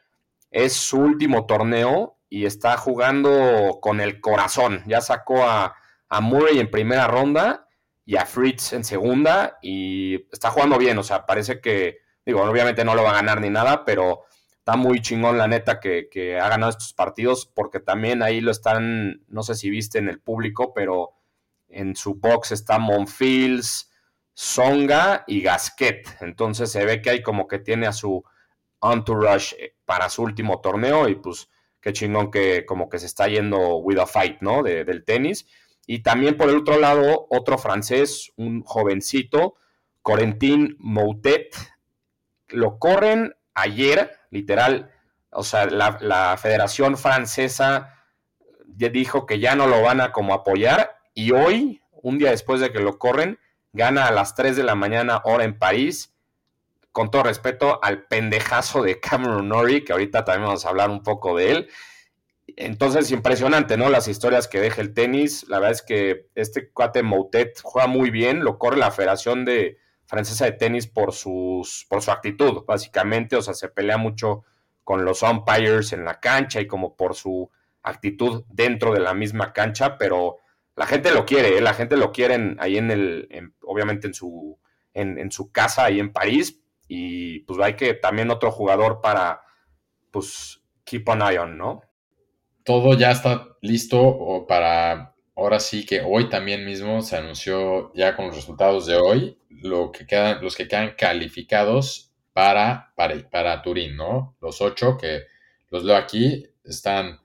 es 0.50 0.72
su 0.74 0.98
último 0.98 1.46
torneo 1.46 2.18
y 2.28 2.44
está 2.44 2.76
jugando 2.76 3.78
con 3.80 4.00
el 4.00 4.20
corazón. 4.20 4.82
Ya 4.86 5.00
sacó 5.00 5.44
a, 5.44 5.76
Murray 6.20 6.58
en 6.58 6.70
primera 6.70 7.06
ronda 7.06 7.68
y 8.10 8.16
a 8.16 8.26
Fritz 8.26 8.72
en 8.72 8.82
segunda 8.82 9.60
y 9.62 10.26
está 10.32 10.50
jugando 10.50 10.78
bien. 10.78 10.98
O 10.98 11.04
sea, 11.04 11.26
parece 11.26 11.60
que, 11.60 11.98
digo, 12.26 12.42
obviamente 12.42 12.84
no 12.84 12.96
lo 12.96 13.04
va 13.04 13.10
a 13.10 13.22
ganar 13.22 13.40
ni 13.40 13.50
nada, 13.50 13.84
pero 13.84 14.24
está 14.50 14.74
muy 14.74 15.00
chingón 15.00 15.38
la 15.38 15.46
neta 15.46 15.78
que, 15.78 16.08
que 16.10 16.36
ha 16.36 16.48
ganado 16.48 16.70
estos 16.70 16.92
partidos 16.92 17.46
porque 17.46 17.78
también 17.78 18.24
ahí 18.24 18.40
lo 18.40 18.50
están, 18.50 19.22
no 19.28 19.44
sé 19.44 19.54
si 19.54 19.70
viste 19.70 19.98
en 19.98 20.08
el 20.08 20.18
público, 20.18 20.74
pero 20.74 21.12
en 21.68 21.94
su 21.94 22.16
box 22.16 22.50
está 22.50 22.80
Monfils, 22.80 23.92
Songa 24.34 25.22
y 25.28 25.40
Gasquet. 25.42 26.16
Entonces 26.20 26.72
se 26.72 26.84
ve 26.84 27.02
que 27.02 27.10
hay 27.10 27.22
como 27.22 27.46
que 27.46 27.60
tiene 27.60 27.86
a 27.86 27.92
su 27.92 28.24
entourage 28.82 29.54
eh, 29.56 29.76
para 29.84 30.08
su 30.08 30.24
último 30.24 30.60
torneo 30.60 31.08
y 31.08 31.14
pues 31.14 31.48
qué 31.80 31.92
chingón 31.92 32.32
que 32.32 32.66
como 32.66 32.88
que 32.88 32.98
se 32.98 33.06
está 33.06 33.28
yendo 33.28 33.76
with 33.76 33.98
a 33.98 34.06
fight, 34.06 34.40
¿no? 34.40 34.64
del 34.64 35.04
tenis. 35.04 35.46
Y 35.86 36.02
también 36.02 36.36
por 36.36 36.48
el 36.48 36.58
otro 36.58 36.78
lado, 36.78 37.26
otro 37.30 37.58
francés, 37.58 38.32
un 38.36 38.62
jovencito, 38.62 39.56
Corentin 40.02 40.76
Moutet, 40.78 41.54
lo 42.48 42.78
corren 42.78 43.34
ayer, 43.54 44.18
literal, 44.30 44.90
o 45.30 45.42
sea, 45.42 45.66
la, 45.66 46.36
Federación 46.40 46.96
Francesa 46.96 47.94
ya 48.76 48.88
dijo 48.88 49.26
que 49.26 49.38
ya 49.38 49.54
no 49.54 49.66
lo 49.66 49.82
van 49.82 50.00
a 50.00 50.12
como 50.12 50.34
apoyar 50.34 50.98
y 51.14 51.32
hoy, 51.32 51.82
un 51.90 52.18
día 52.18 52.30
después 52.30 52.60
de 52.60 52.72
que 52.72 52.80
lo 52.80 52.98
corren, 52.98 53.38
gana 53.72 54.06
a 54.06 54.12
las 54.12 54.34
3 54.34 54.56
de 54.56 54.64
la 54.64 54.74
mañana 54.74 55.20
hora 55.24 55.44
en 55.44 55.58
París 55.58 56.14
con 56.92 57.10
todo 57.10 57.22
respeto, 57.22 57.78
al 57.82 58.04
pendejazo 58.04 58.82
de 58.82 58.98
Cameron 58.98 59.48
Norrie, 59.48 59.84
que 59.84 59.92
ahorita 59.92 60.24
también 60.24 60.46
vamos 60.46 60.66
a 60.66 60.70
hablar 60.70 60.90
un 60.90 61.02
poco 61.02 61.36
de 61.36 61.52
él. 61.52 61.70
Entonces, 62.56 63.10
impresionante, 63.10 63.76
¿no? 63.76 63.88
Las 63.88 64.08
historias 64.08 64.48
que 64.48 64.60
deja 64.60 64.80
el 64.80 64.94
tenis. 64.94 65.46
La 65.48 65.58
verdad 65.58 65.72
es 65.72 65.82
que 65.82 66.28
este 66.34 66.70
cuate 66.70 67.02
Moutet 67.02 67.60
juega 67.62 67.88
muy 67.88 68.10
bien, 68.10 68.44
lo 68.44 68.58
corre 68.58 68.76
la 68.76 68.90
Federación 68.90 69.44
de 69.44 69.78
Francesa 70.06 70.44
de 70.44 70.52
Tenis 70.52 70.86
por, 70.86 71.12
sus, 71.12 71.86
por 71.88 72.02
su 72.02 72.10
actitud, 72.10 72.64
básicamente. 72.66 73.36
O 73.36 73.42
sea, 73.42 73.54
se 73.54 73.68
pelea 73.68 73.96
mucho 73.96 74.44
con 74.84 75.04
los 75.04 75.22
umpires 75.22 75.92
en 75.92 76.04
la 76.04 76.20
cancha 76.20 76.60
y 76.60 76.66
como 76.66 76.96
por 76.96 77.14
su 77.14 77.50
actitud 77.82 78.44
dentro 78.48 78.92
de 78.92 79.00
la 79.00 79.14
misma 79.14 79.52
cancha, 79.52 79.96
pero 79.98 80.38
la 80.76 80.86
gente 80.86 81.12
lo 81.12 81.24
quiere, 81.24 81.58
¿eh? 81.58 81.60
la 81.60 81.74
gente 81.74 81.96
lo 81.96 82.12
quiere 82.12 82.56
ahí 82.58 82.78
en 82.78 82.90
el, 82.90 83.52
obviamente 83.62 84.06
en 84.06 84.14
su, 84.14 84.58
en, 84.94 85.18
en, 85.18 85.30
su 85.30 85.52
casa 85.52 85.84
ahí 85.84 86.00
en 86.00 86.12
París, 86.12 86.60
y 86.88 87.40
pues 87.40 87.60
hay 87.60 87.74
que 87.74 87.94
también 87.94 88.30
otro 88.30 88.50
jugador 88.50 89.00
para, 89.00 89.42
pues, 90.10 90.60
keep 90.84 91.08
an 91.08 91.22
eye 91.22 91.38
on, 91.38 91.56
¿no? 91.56 91.82
Todo 92.64 92.94
ya 92.94 93.10
está 93.10 93.56
listo 93.62 94.44
para, 94.48 95.14
ahora 95.34 95.60
sí 95.60 95.86
que 95.86 96.02
hoy 96.02 96.28
también 96.28 96.64
mismo 96.64 97.02
se 97.02 97.16
anunció 97.16 97.92
ya 97.94 98.16
con 98.16 98.26
los 98.26 98.36
resultados 98.36 98.86
de 98.86 98.96
hoy, 98.96 99.38
lo 99.48 99.92
que 99.92 100.06
quedan, 100.06 100.42
los 100.42 100.56
que 100.56 100.68
quedan 100.68 100.94
calificados 100.96 102.12
para, 102.32 102.92
para, 102.96 103.28
para 103.30 103.62
Turín, 103.62 103.96
¿no? 103.96 104.36
Los 104.40 104.60
ocho 104.60 104.96
que 104.96 105.24
los 105.70 105.84
leo 105.84 105.96
aquí 105.96 106.46
están 106.64 107.20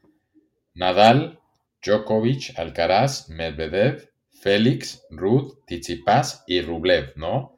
Nadal, 0.73 1.39
Djokovic, 1.83 2.57
Alcaraz, 2.57 3.29
Medvedev, 3.29 4.09
Félix, 4.29 5.05
Ruth, 5.09 5.59
Tsitsipas 5.65 6.43
y 6.47 6.61
Rublev, 6.61 7.13
¿no? 7.15 7.57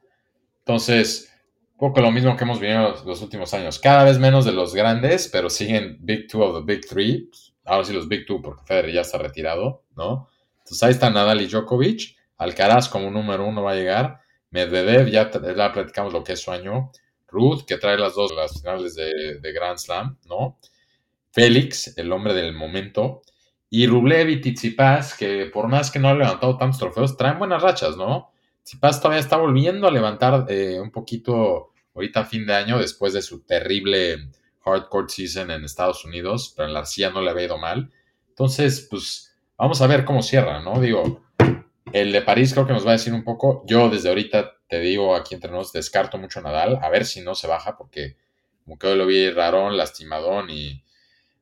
Entonces, 0.60 1.32
poco 1.76 2.00
lo 2.00 2.10
mismo 2.10 2.36
que 2.36 2.44
hemos 2.44 2.60
vivido 2.60 2.94
los, 3.04 3.22
últimos 3.22 3.54
años. 3.54 3.78
Cada 3.78 4.04
vez 4.04 4.18
menos 4.18 4.44
de 4.44 4.52
los 4.52 4.74
grandes, 4.74 5.28
pero 5.28 5.48
siguen 5.48 5.98
Big 6.00 6.28
Two 6.28 6.42
of 6.42 6.58
the 6.58 6.74
Big 6.74 6.86
Three. 6.86 7.30
Ahora 7.68 7.84
sí 7.84 7.92
los 7.92 8.08
Big 8.08 8.26
Two, 8.26 8.40
porque 8.40 8.64
Federer 8.64 8.92
ya 8.92 9.00
está 9.02 9.18
retirado, 9.18 9.84
¿no? 9.94 10.28
Entonces 10.58 10.82
ahí 10.82 10.90
está 10.90 11.10
Nadal 11.10 11.42
y 11.42 11.46
Djokovic. 11.46 12.16
Alcaraz 12.38 12.88
como 12.88 13.10
número 13.10 13.46
uno 13.46 13.62
va 13.62 13.72
a 13.72 13.74
llegar. 13.74 14.20
Medvedev, 14.50 15.08
ya, 15.10 15.30
ya 15.30 15.72
platicamos 15.72 16.12
lo 16.12 16.24
que 16.24 16.32
es 16.32 16.40
su 16.40 16.50
año. 16.50 16.90
Ruth, 17.28 17.64
que 17.66 17.76
trae 17.76 17.98
las 17.98 18.14
dos 18.14 18.34
las 18.34 18.62
finales 18.62 18.94
de, 18.94 19.52
Grand 19.52 19.78
Slam, 19.78 20.18
¿no? 20.26 20.58
Félix, 21.30 21.96
el 21.98 22.10
hombre 22.10 22.32
del 22.32 22.54
momento. 22.54 23.20
Y 23.68 23.86
Rublev 23.86 24.30
y 24.30 24.40
Tsitsipas, 24.40 25.14
que 25.14 25.46
por 25.46 25.68
más 25.68 25.90
que 25.90 25.98
no 25.98 26.08
ha 26.08 26.14
levantado 26.14 26.56
tantos 26.56 26.80
trofeos, 26.80 27.18
traen 27.18 27.38
buenas 27.38 27.62
rachas, 27.62 27.98
¿no? 27.98 28.30
Tsitsipas 28.62 29.00
todavía 29.00 29.20
está 29.20 29.36
volviendo 29.36 29.86
a 29.86 29.90
levantar 29.90 30.46
eh, 30.48 30.80
un 30.80 30.90
poquito 30.90 31.72
ahorita 31.94 32.20
a 32.20 32.24
fin 32.24 32.46
de 32.46 32.54
año 32.54 32.78
después 32.78 33.12
de 33.12 33.20
su 33.20 33.44
terrible 33.44 34.30
hardcore 34.64 35.08
season 35.08 35.50
en 35.50 35.64
Estados 35.64 36.04
Unidos, 36.04 36.52
pero 36.56 36.68
en 36.68 36.74
la 36.74 36.80
arcilla 36.80 37.10
no 37.10 37.22
le 37.22 37.30
había 37.30 37.46
ido 37.46 37.58
mal. 37.58 37.90
Entonces, 38.28 38.86
pues 38.90 39.36
vamos 39.56 39.80
a 39.82 39.86
ver 39.86 40.04
cómo 40.04 40.22
cierra, 40.22 40.60
¿no? 40.60 40.80
Digo, 40.80 41.22
el 41.92 42.12
de 42.12 42.22
París 42.22 42.52
creo 42.52 42.66
que 42.66 42.72
nos 42.72 42.86
va 42.86 42.90
a 42.90 42.92
decir 42.92 43.12
un 43.12 43.24
poco. 43.24 43.62
Yo 43.66 43.88
desde 43.88 44.08
ahorita 44.08 44.58
te 44.68 44.80
digo 44.80 45.16
aquí 45.16 45.34
entre 45.34 45.50
nos, 45.50 45.72
descarto 45.72 46.18
mucho 46.18 46.40
Nadal, 46.40 46.78
a 46.82 46.90
ver 46.90 47.04
si 47.04 47.20
no 47.20 47.34
se 47.34 47.46
baja, 47.46 47.76
porque 47.76 48.16
como 48.64 48.78
que 48.78 48.86
hoy 48.86 48.98
lo 48.98 49.06
vi 49.06 49.30
rarón, 49.30 49.76
lastimadón 49.76 50.50
y 50.50 50.84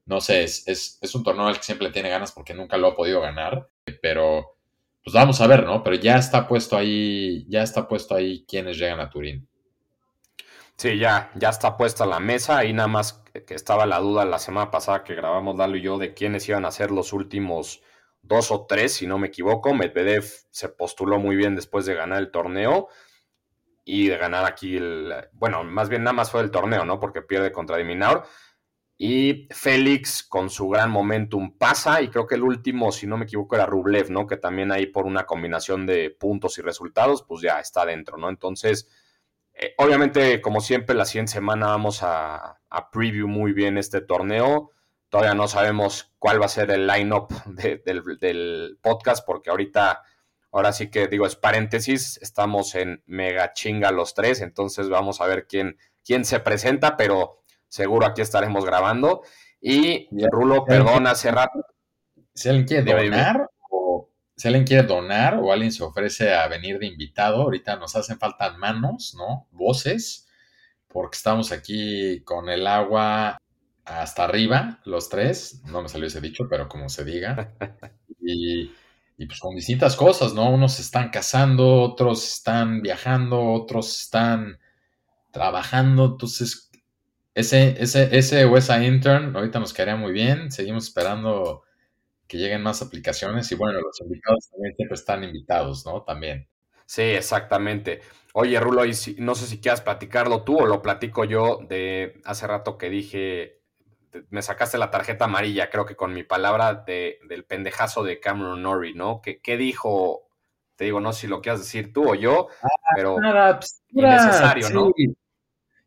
no 0.06 0.20
sé, 0.20 0.44
es, 0.44 0.66
es, 0.68 1.14
un 1.14 1.24
torneo 1.24 1.48
al 1.48 1.56
que 1.56 1.64
siempre 1.64 1.90
tiene 1.90 2.08
ganas 2.08 2.30
porque 2.30 2.54
nunca 2.54 2.76
lo 2.76 2.88
ha 2.88 2.96
podido 2.96 3.20
ganar, 3.20 3.68
pero 4.00 4.56
pues 5.02 5.14
vamos 5.14 5.40
a 5.40 5.48
ver, 5.48 5.64
¿no? 5.64 5.82
Pero 5.82 5.96
ya 5.96 6.16
está 6.16 6.46
puesto 6.46 6.76
ahí, 6.76 7.44
ya 7.48 7.62
está 7.62 7.88
puesto 7.88 8.14
ahí 8.14 8.44
quienes 8.46 8.78
llegan 8.78 9.00
a 9.00 9.10
Turín. 9.10 9.48
Sí, 10.78 10.98
ya, 10.98 11.30
ya 11.34 11.48
está 11.48 11.76
puesta 11.76 12.04
la 12.04 12.20
mesa. 12.20 12.58
Ahí 12.58 12.72
nada 12.72 12.88
más 12.88 13.22
que 13.46 13.54
estaba 13.54 13.86
la 13.86 13.98
duda 13.98 14.24
la 14.26 14.38
semana 14.38 14.70
pasada 14.70 15.04
que 15.04 15.14
grabamos 15.14 15.56
Dalo 15.56 15.76
y 15.76 15.82
yo 15.82 15.96
de 15.98 16.12
quiénes 16.12 16.48
iban 16.48 16.66
a 16.66 16.70
ser 16.70 16.90
los 16.90 17.12
últimos 17.14 17.82
dos 18.22 18.50
o 18.50 18.66
tres, 18.66 18.92
si 18.94 19.06
no 19.06 19.18
me 19.18 19.28
equivoco. 19.28 19.72
Medvedev 19.72 20.24
se 20.50 20.68
postuló 20.68 21.18
muy 21.18 21.36
bien 21.36 21.56
después 21.56 21.86
de 21.86 21.94
ganar 21.94 22.18
el 22.18 22.30
torneo 22.30 22.88
y 23.84 24.08
de 24.08 24.18
ganar 24.18 24.44
aquí 24.44 24.76
el. 24.76 25.14
Bueno, 25.32 25.64
más 25.64 25.88
bien 25.88 26.04
nada 26.04 26.12
más 26.14 26.30
fue 26.30 26.42
el 26.42 26.50
torneo, 26.50 26.84
¿no? 26.84 27.00
Porque 27.00 27.22
pierde 27.22 27.52
contra 27.52 27.78
Diminaur. 27.78 28.24
Y 28.98 29.48
Félix 29.50 30.22
con 30.22 30.50
su 30.50 30.68
gran 30.68 30.90
momentum 30.90 31.56
pasa 31.58 32.00
y 32.02 32.08
creo 32.08 32.26
que 32.26 32.34
el 32.34 32.42
último, 32.42 32.92
si 32.92 33.06
no 33.06 33.18
me 33.18 33.24
equivoco, 33.24 33.54
era 33.54 33.66
Rublev, 33.66 34.10
¿no? 34.10 34.26
Que 34.26 34.38
también 34.38 34.72
ahí 34.72 34.86
por 34.86 35.06
una 35.06 35.24
combinación 35.26 35.86
de 35.86 36.10
puntos 36.10 36.58
y 36.58 36.62
resultados, 36.62 37.22
pues 37.22 37.42
ya 37.42 37.60
está 37.60 37.84
dentro, 37.84 38.16
¿no? 38.16 38.30
Entonces, 38.30 38.88
eh, 39.58 39.74
obviamente, 39.78 40.40
como 40.42 40.60
siempre, 40.60 40.94
la 40.94 41.06
siguiente 41.06 41.32
semana 41.32 41.68
vamos 41.68 42.00
a, 42.02 42.60
preview 42.92 43.26
muy 43.26 43.52
bien 43.52 43.78
este 43.78 44.02
torneo. 44.02 44.70
Todavía 45.08 45.34
no 45.34 45.48
sabemos 45.48 46.12
cuál 46.18 46.40
va 46.40 46.46
a 46.46 46.50
ser 46.50 46.70
el 46.70 46.86
line-up 46.86 47.28
del, 47.46 48.18
del 48.20 48.78
podcast 48.82 49.24
porque 49.24 49.48
ahorita, 49.48 50.02
ahora 50.52 50.72
sí 50.72 50.90
que 50.90 51.08
digo, 51.08 51.26
es 51.26 51.36
paréntesis, 51.36 52.18
estamos 52.20 52.74
en 52.74 53.02
mega 53.06 53.54
chinga 53.54 53.90
los 53.92 54.14
tres, 54.14 54.42
entonces 54.42 54.90
vamos 54.90 55.22
a 55.22 55.26
ver 55.26 55.46
quién, 55.46 55.78
quién 56.04 56.26
se 56.26 56.40
presenta, 56.40 56.98
pero 56.98 57.42
seguro 57.68 58.06
aquí 58.06 58.20
estaremos 58.20 58.64
grabando. 58.66 59.22
Y 59.60 60.08
Rulo, 60.30 60.64
perdón, 60.64 61.06
hace 61.06 61.30
rato. 61.30 61.64
Si 62.34 62.50
alguien 62.50 62.66
quiere 62.66 63.04
donar, 63.04 63.48
si 64.36 64.48
alguien 64.48 64.66
quiere 64.66 64.86
donar, 64.86 65.38
o 65.42 65.52
alguien 65.52 65.72
se 65.72 65.82
ofrece 65.82 66.34
a 66.34 66.46
venir 66.48 66.78
de 66.78 66.86
invitado, 66.86 67.42
ahorita 67.42 67.76
nos 67.76 67.96
hacen 67.96 68.18
falta 68.18 68.56
manos, 68.58 69.14
¿no? 69.16 69.48
Voces, 69.52 70.28
porque 70.88 71.16
estamos 71.16 71.52
aquí 71.52 72.20
con 72.20 72.48
el 72.50 72.66
agua 72.66 73.38
hasta 73.84 74.24
arriba, 74.24 74.80
los 74.84 75.08
tres. 75.08 75.62
No 75.64 75.82
me 75.82 75.88
salió 75.88 76.06
ese 76.08 76.20
dicho, 76.20 76.46
pero 76.50 76.68
como 76.68 76.88
se 76.88 77.04
diga. 77.04 77.54
Y, 78.28 78.72
pues 79.26 79.40
con 79.40 79.54
distintas 79.54 79.96
cosas, 79.96 80.34
¿no? 80.34 80.50
Unos 80.50 80.80
están 80.80 81.10
cazando, 81.10 81.80
otros 81.80 82.26
están 82.26 82.82
viajando, 82.82 83.40
otros 83.52 84.02
están 84.02 84.58
trabajando. 85.30 86.06
Entonces, 86.06 86.70
ese, 87.34 87.76
ese, 87.82 88.16
ese 88.18 88.44
o 88.44 88.56
esa 88.56 88.82
intern 88.84 89.36
ahorita 89.36 89.60
nos 89.60 89.72
quedaría 89.72 89.96
muy 89.96 90.12
bien. 90.12 90.50
Seguimos 90.50 90.88
esperando 90.88 91.62
que 92.26 92.38
lleguen 92.38 92.62
más 92.62 92.82
aplicaciones 92.82 93.50
y 93.52 93.54
bueno, 93.54 93.80
los 93.80 94.00
invitados 94.00 94.48
también 94.50 94.74
siempre 94.76 94.94
están 94.94 95.24
invitados, 95.24 95.86
¿no? 95.86 96.02
También. 96.02 96.48
Sí, 96.86 97.02
exactamente. 97.02 98.00
Oye, 98.32 98.60
Rulo, 98.60 98.82
no 99.18 99.34
sé 99.34 99.46
si 99.46 99.60
quieras 99.60 99.80
platicarlo 99.80 100.42
tú 100.42 100.58
o 100.58 100.66
lo 100.66 100.82
platico 100.82 101.24
yo 101.24 101.58
de 101.68 102.20
hace 102.24 102.46
rato 102.46 102.78
que 102.78 102.90
dije, 102.90 103.60
me 104.30 104.42
sacaste 104.42 104.78
la 104.78 104.90
tarjeta 104.90 105.24
amarilla, 105.24 105.70
creo 105.70 105.86
que 105.86 105.96
con 105.96 106.12
mi 106.12 106.22
palabra 106.22 106.74
de, 106.74 107.18
del 107.28 107.44
pendejazo 107.44 108.02
de 108.02 108.20
Cameron 108.20 108.62
Norrie, 108.62 108.94
¿no? 108.94 109.20
¿Qué, 109.20 109.40
qué 109.40 109.56
dijo? 109.56 110.28
Te 110.76 110.84
digo, 110.84 111.00
no 111.00 111.12
sé 111.12 111.22
si 111.22 111.26
lo 111.26 111.40
quieras 111.40 111.60
decir 111.60 111.92
tú 111.92 112.10
o 112.10 112.14
yo, 112.14 112.48
ah, 112.62 112.68
pero 112.94 113.18
nada, 113.18 113.58
pues, 113.58 113.82
innecesario, 113.88 114.68
¿no? 114.70 114.92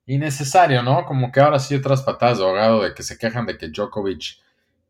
innecesario, 0.08 0.82
¿no? 0.82 1.06
Como 1.06 1.32
que 1.32 1.39
ahora 1.39 1.60
sí 1.60 1.75
otras 1.75 2.02
patadas 2.02 2.39
de 2.39 2.43
ahogado 2.43 2.82
de 2.82 2.95
que 2.95 3.04
se 3.04 3.19
quejan 3.19 3.45
de 3.45 3.58
que 3.58 3.69
Djokovic 3.69 4.39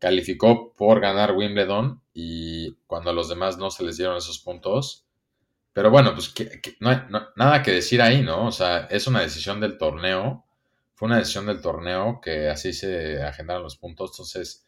calificó 0.00 0.74
por 0.74 0.98
ganar 0.98 1.32
Wimbledon 1.32 2.02
y 2.14 2.74
cuando 2.86 3.10
a 3.10 3.12
los 3.12 3.28
demás 3.28 3.58
no 3.58 3.70
se 3.70 3.84
les 3.84 3.98
dieron 3.98 4.16
esos 4.16 4.40
puntos. 4.40 5.06
Pero 5.72 5.90
bueno, 5.90 6.14
pues 6.14 6.34
no 6.80 6.90
hay 6.90 7.02
nada 7.36 7.62
que 7.62 7.70
decir 7.70 8.02
ahí, 8.02 8.22
¿no? 8.22 8.46
O 8.46 8.52
sea, 8.52 8.88
es 8.90 9.06
una 9.06 9.20
decisión 9.20 9.60
del 9.60 9.78
torneo. 9.78 10.44
Fue 10.94 11.06
una 11.06 11.18
decisión 11.18 11.46
del 11.46 11.60
torneo 11.60 12.20
que 12.20 12.48
así 12.48 12.72
se 12.72 13.22
agendaron 13.22 13.62
los 13.62 13.76
puntos. 13.76 14.10
Entonces, 14.12 14.66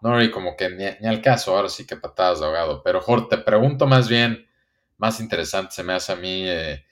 no, 0.00 0.20
y 0.22 0.30
como 0.30 0.56
que 0.56 0.70
ni, 0.70 1.06
al 1.06 1.22
caso, 1.22 1.54
ahora 1.54 1.68
sí 1.68 1.86
que 1.86 1.96
patadas 1.96 2.40
de 2.40 2.46
ahogado. 2.46 2.82
Pero 2.82 3.00
Jorge, 3.02 3.26
te 3.30 3.38
pregunto 3.38 3.86
más 3.86 4.08
bien, 4.08 4.48
más 4.96 5.20
interesante 5.20 5.72
se 5.72 5.84
me 5.84 5.92
hace 5.92 6.12
a 6.12 6.16
mí, 6.16 6.48
eh, 6.48 6.84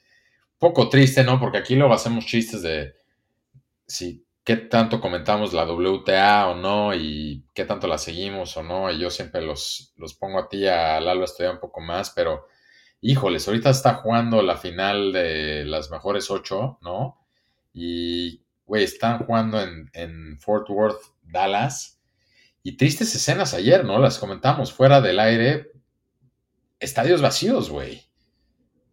poco 0.58 0.88
triste, 0.90 1.24
¿no? 1.24 1.40
Porque 1.40 1.58
aquí 1.58 1.74
luego 1.74 1.94
hacemos 1.94 2.26
chistes 2.26 2.62
de 2.62 2.94
si 3.86 4.27
qué 4.48 4.56
tanto 4.56 4.98
comentamos 4.98 5.52
la 5.52 5.70
WTA 5.70 6.48
o 6.48 6.54
no 6.54 6.94
y 6.94 7.44
qué 7.52 7.66
tanto 7.66 7.86
la 7.86 7.98
seguimos 7.98 8.56
o 8.56 8.62
no. 8.62 8.90
Y 8.90 8.98
yo 8.98 9.10
siempre 9.10 9.42
los, 9.42 9.92
los 9.98 10.14
pongo 10.14 10.38
a 10.38 10.48
ti, 10.48 10.66
a 10.66 10.98
Lalo, 11.02 11.20
a 11.20 11.24
estudiar 11.26 11.52
un 11.52 11.60
poco 11.60 11.82
más, 11.82 12.08
pero 12.08 12.46
híjoles, 13.02 13.46
ahorita 13.46 13.68
está 13.68 13.96
jugando 13.96 14.40
la 14.40 14.56
final 14.56 15.12
de 15.12 15.66
las 15.66 15.90
mejores 15.90 16.30
ocho, 16.30 16.78
¿no? 16.80 17.20
Y, 17.74 18.40
güey, 18.64 18.84
están 18.84 19.18
jugando 19.18 19.60
en, 19.60 19.90
en 19.92 20.40
Fort 20.40 20.70
Worth, 20.70 21.02
Dallas. 21.24 22.00
Y 22.62 22.78
tristes 22.78 23.14
escenas 23.14 23.52
ayer, 23.52 23.84
¿no? 23.84 23.98
Las 23.98 24.18
comentamos 24.18 24.72
fuera 24.72 25.02
del 25.02 25.20
aire. 25.20 25.72
Estadios 26.80 27.20
vacíos, 27.20 27.68
güey. 27.68 28.08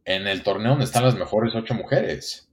En 0.04 0.28
el 0.28 0.44
torneo 0.44 0.72
donde 0.72 0.84
están 0.84 1.06
las 1.06 1.16
mejores 1.16 1.56
ocho 1.56 1.74
mujeres. 1.76 2.45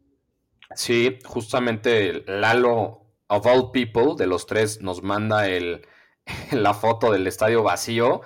Sí, 0.74 1.18
justamente 1.24 2.24
Lalo, 2.26 3.06
of 3.28 3.46
all 3.46 3.70
people, 3.72 4.14
de 4.16 4.26
los 4.26 4.46
tres, 4.46 4.80
nos 4.80 5.02
manda 5.02 5.48
el, 5.48 5.86
la 6.52 6.74
foto 6.74 7.12
del 7.12 7.26
estadio 7.26 7.62
vacío 7.62 8.22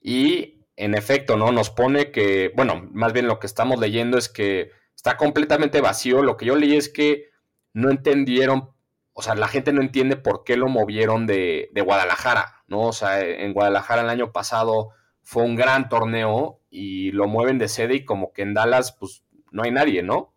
y 0.00 0.66
en 0.76 0.94
efecto, 0.94 1.36
¿no? 1.36 1.52
Nos 1.52 1.70
pone 1.70 2.10
que, 2.10 2.52
bueno, 2.56 2.88
más 2.92 3.12
bien 3.12 3.26
lo 3.26 3.38
que 3.38 3.46
estamos 3.46 3.78
leyendo 3.78 4.18
es 4.18 4.28
que 4.28 4.70
está 4.96 5.16
completamente 5.16 5.80
vacío. 5.80 6.22
Lo 6.22 6.36
que 6.36 6.46
yo 6.46 6.56
leí 6.56 6.76
es 6.76 6.88
que 6.88 7.30
no 7.72 7.90
entendieron, 7.90 8.70
o 9.12 9.22
sea, 9.22 9.34
la 9.34 9.48
gente 9.48 9.72
no 9.72 9.82
entiende 9.82 10.16
por 10.16 10.44
qué 10.44 10.56
lo 10.56 10.68
movieron 10.68 11.26
de, 11.26 11.70
de 11.72 11.80
Guadalajara, 11.82 12.62
¿no? 12.66 12.82
O 12.82 12.92
sea, 12.92 13.20
en 13.20 13.52
Guadalajara 13.52 14.02
el 14.02 14.10
año 14.10 14.32
pasado 14.32 14.90
fue 15.22 15.44
un 15.44 15.56
gran 15.56 15.88
torneo 15.88 16.60
y 16.70 17.12
lo 17.12 17.28
mueven 17.28 17.58
de 17.58 17.68
sede 17.68 17.96
y 17.96 18.04
como 18.04 18.32
que 18.32 18.42
en 18.42 18.54
Dallas, 18.54 18.92
pues 18.92 19.24
no 19.50 19.62
hay 19.62 19.70
nadie, 19.70 20.02
¿no? 20.02 20.31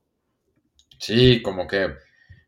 Sí, 1.00 1.42
como 1.42 1.68
que 1.68 1.96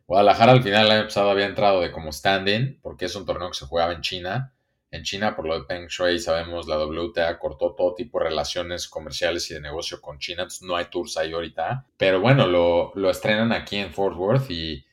Guadalajara 0.07 0.53
al 0.53 0.63
final 0.63 1.03
pasado 1.03 1.29
había 1.29 1.45
entrado 1.45 1.81
de 1.81 1.91
como 1.91 2.12
stand-in, 2.12 2.79
porque 2.81 3.05
es 3.05 3.15
un 3.15 3.25
torneo 3.25 3.49
que 3.49 3.57
se 3.57 3.65
jugaba 3.65 3.91
en 3.91 4.01
China. 4.01 4.53
En 4.89 5.03
China, 5.03 5.36
por 5.36 5.45
lo 5.45 5.60
de 5.60 5.65
Peng 5.65 5.88
Shui, 5.88 6.17
sabemos, 6.17 6.65
la 6.65 6.79
WTA 6.79 7.38
cortó 7.39 7.75
todo 7.75 7.93
tipo 7.93 8.19
de 8.19 8.29
relaciones 8.29 8.88
comerciales 8.88 9.51
y 9.51 9.55
de 9.55 9.60
negocio 9.60 9.99
con 9.99 10.17
China, 10.17 10.47
no 10.62 10.77
hay 10.77 10.86
tours 10.86 11.17
ahí 11.17 11.33
ahorita. 11.33 11.86
Pero 11.97 12.21
bueno, 12.21 12.47
lo, 12.47 12.93
lo 12.95 13.10
estrenan 13.10 13.51
aquí 13.51 13.75
en 13.75 13.91
Fort 13.91 14.15
Worth 14.15 14.49
y, 14.49 14.86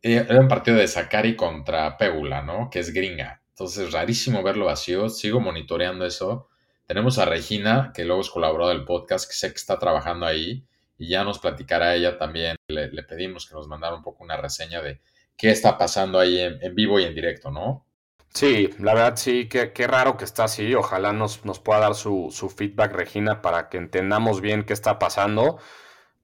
era 0.00 0.40
un 0.40 0.46
partido 0.46 0.76
de 0.76 0.86
Sakari 0.86 1.34
contra 1.34 1.96
Pegula, 1.98 2.42
¿no? 2.42 2.70
Que 2.70 2.78
es 2.78 2.92
gringa. 2.92 3.42
Entonces, 3.50 3.90
rarísimo 3.92 4.44
verlo 4.44 4.66
vacío. 4.66 5.08
Sigo 5.08 5.40
monitoreando 5.40 6.06
eso. 6.06 6.48
Tenemos 6.86 7.18
a 7.18 7.24
Regina, 7.24 7.90
que 7.92 8.04
luego 8.04 8.22
es 8.22 8.30
colaboradora 8.30 8.76
del 8.76 8.84
podcast, 8.84 9.28
que 9.28 9.34
sé 9.34 9.48
que 9.50 9.56
está 9.56 9.80
trabajando 9.80 10.24
ahí 10.24 10.64
y 10.98 11.08
ya 11.08 11.24
nos 11.24 11.38
platicará 11.38 11.94
ella 11.94 12.18
también. 12.18 12.56
Le, 12.66 12.88
pedimos 13.04 13.46
que 13.46 13.54
nos 13.54 13.68
mandara 13.68 13.94
un 13.94 14.02
poco 14.02 14.24
una 14.24 14.36
reseña 14.36 14.82
de 14.82 15.00
qué 15.36 15.50
está 15.50 15.78
pasando 15.78 16.18
ahí 16.18 16.40
en, 16.40 16.74
vivo 16.74 16.98
y 16.98 17.04
en 17.04 17.14
directo, 17.14 17.50
¿no? 17.50 17.86
Sí, 18.34 18.70
la 18.78 18.92
verdad 18.94 19.16
sí, 19.16 19.48
qué, 19.48 19.72
qué 19.72 19.86
raro 19.86 20.16
que 20.16 20.24
está 20.24 20.44
así. 20.44 20.74
Ojalá 20.74 21.12
nos, 21.12 21.44
nos 21.44 21.60
pueda 21.60 21.80
dar 21.80 21.94
su, 21.94 22.28
su, 22.30 22.50
feedback, 22.50 22.92
Regina, 22.92 23.40
para 23.40 23.68
que 23.68 23.78
entendamos 23.78 24.40
bien 24.40 24.64
qué 24.64 24.72
está 24.72 24.98
pasando. 24.98 25.58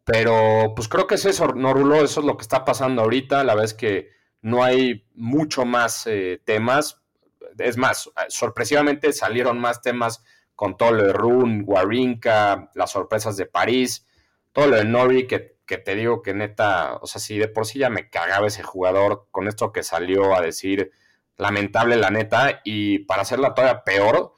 Pero 0.05 0.75
pues 0.77 0.89
creo 0.89 1.07
que 1.07 1.15
es 1.15 1.25
eso, 1.25 1.49
¿no, 1.49 1.73
Rulo? 1.73 2.05
Eso 2.05 2.21
es 2.21 2.27
lo 2.27 2.37
que 2.37 2.43
está 2.43 2.65
pasando 2.65 3.03
ahorita. 3.03 3.43
La 3.45 3.55
verdad 3.55 3.65
es 3.65 3.75
que 3.75 4.11
no 4.43 4.63
hay 4.63 5.07
mucho 5.15 5.65
más 5.65 6.07
eh, 6.07 6.43
temas. 6.45 7.01
Es 7.59 7.79
más, 7.79 8.11
sorpresivamente 8.29 9.13
salieron 9.13 9.59
más 9.59 9.81
temas 9.81 10.23
con 10.55 10.77
todo 10.77 10.93
lo 10.93 11.05
de 11.05 11.13
Rune, 11.13 11.63
Warinka, 11.65 12.71
las 12.75 12.91
sorpresas 12.93 13.37
de 13.37 13.47
París, 13.47 14.07
todo 14.55 14.69
lo 14.69 14.77
de 14.77 14.85
Nori, 14.85 15.27
que, 15.27 15.57
te 15.67 15.95
digo 15.97 16.23
que 16.23 16.33
neta, 16.33 16.97
o 17.03 17.07
sea, 17.07 17.21
si 17.21 17.39
de 17.39 17.49
por 17.49 17.67
sí 17.67 17.81
ya 17.81 17.91
me 17.91 18.09
cagaba 18.09 18.47
ese 18.47 18.63
jugador 18.63 19.27
con 19.33 19.49
esto 19.49 19.73
que 19.73 19.83
salió 19.83 20.35
a 20.37 20.41
decir, 20.41 20.93
lamentable 21.37 21.97
la 21.97 22.11
neta, 22.11 22.61
y 22.65 23.01
para 23.01 23.23
hacerla 23.23 23.53
todavía 23.55 23.83
peor, 23.83 24.35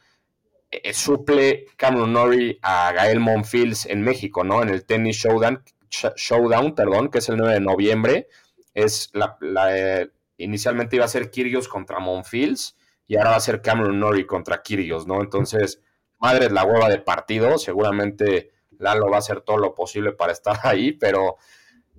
eh, 0.70 0.94
suple 0.94 1.66
Cameron 1.76 2.14
Nori 2.14 2.58
a 2.62 2.92
Gael 2.92 3.20
Monfils 3.20 3.86
en 3.86 4.02
México, 4.02 4.42
¿no? 4.42 4.62
En 4.62 4.70
el 4.70 4.86
Tennis 4.86 5.18
Showdown, 5.18 5.62
Showdown 5.90 6.74
perdón, 6.74 7.10
que 7.10 7.18
es 7.18 7.28
el 7.28 7.36
9 7.36 7.54
de 7.54 7.60
noviembre. 7.60 8.28
Es 8.74 9.10
la, 9.12 9.36
eh, 9.70 10.10
inicialmente 10.38 10.96
iba 10.96 11.04
a 11.04 11.08
ser 11.08 11.30
Kyrgios 11.30 11.68
contra 11.68 11.98
Monfils 11.98 12.76
y 13.06 13.16
ahora 13.16 13.30
va 13.30 13.36
a 13.36 13.40
ser 13.40 13.60
Cameron 13.62 14.00
Nori 14.00 14.26
contra 14.26 14.62
Kyrgios, 14.62 15.06
¿no? 15.06 15.20
Entonces, 15.20 15.82
madre 16.18 16.46
es 16.46 16.52
la 16.52 16.64
hueva 16.64 16.88
de 16.88 16.98
partido, 17.00 17.58
seguramente 17.58 18.55
Lalo 18.78 19.08
va 19.08 19.16
a 19.16 19.18
hacer 19.18 19.40
todo 19.40 19.58
lo 19.58 19.74
posible 19.74 20.12
para 20.12 20.32
estar 20.32 20.58
ahí, 20.62 20.92
pero, 20.92 21.36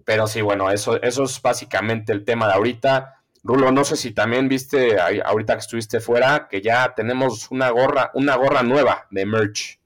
pero 0.05 0.27
sí, 0.27 0.41
bueno, 0.41 0.71
eso, 0.71 1.01
eso 1.01 1.23
es 1.23 1.41
básicamente 1.41 2.13
el 2.13 2.23
tema 2.23 2.47
de 2.47 2.53
ahorita. 2.53 3.13
Rulo, 3.43 3.71
no 3.71 3.85
sé 3.85 3.95
si 3.95 4.11
también 4.11 4.49
viste 4.49 4.99
ahorita 4.99 5.53
que 5.53 5.59
estuviste 5.59 5.99
fuera 5.99 6.47
que 6.49 6.61
ya 6.61 6.93
tenemos 6.95 7.49
una 7.51 7.69
gorra, 7.69 8.11
una 8.13 8.35
gorra 8.35 8.63
nueva 8.63 9.07
de 9.09 9.25
merch. 9.25 9.79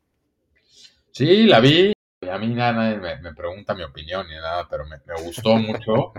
Sí, 1.12 1.44
la 1.44 1.60
vi. 1.60 1.94
A 2.30 2.38
mí 2.38 2.48
nada, 2.54 2.96
me, 2.96 3.34
pregunta 3.34 3.74
mi 3.74 3.84
opinión 3.84 4.28
ni 4.28 4.36
nada, 4.36 4.68
pero 4.70 4.86
me, 4.86 4.98
gustó 5.24 5.56
mucho. 5.58 6.14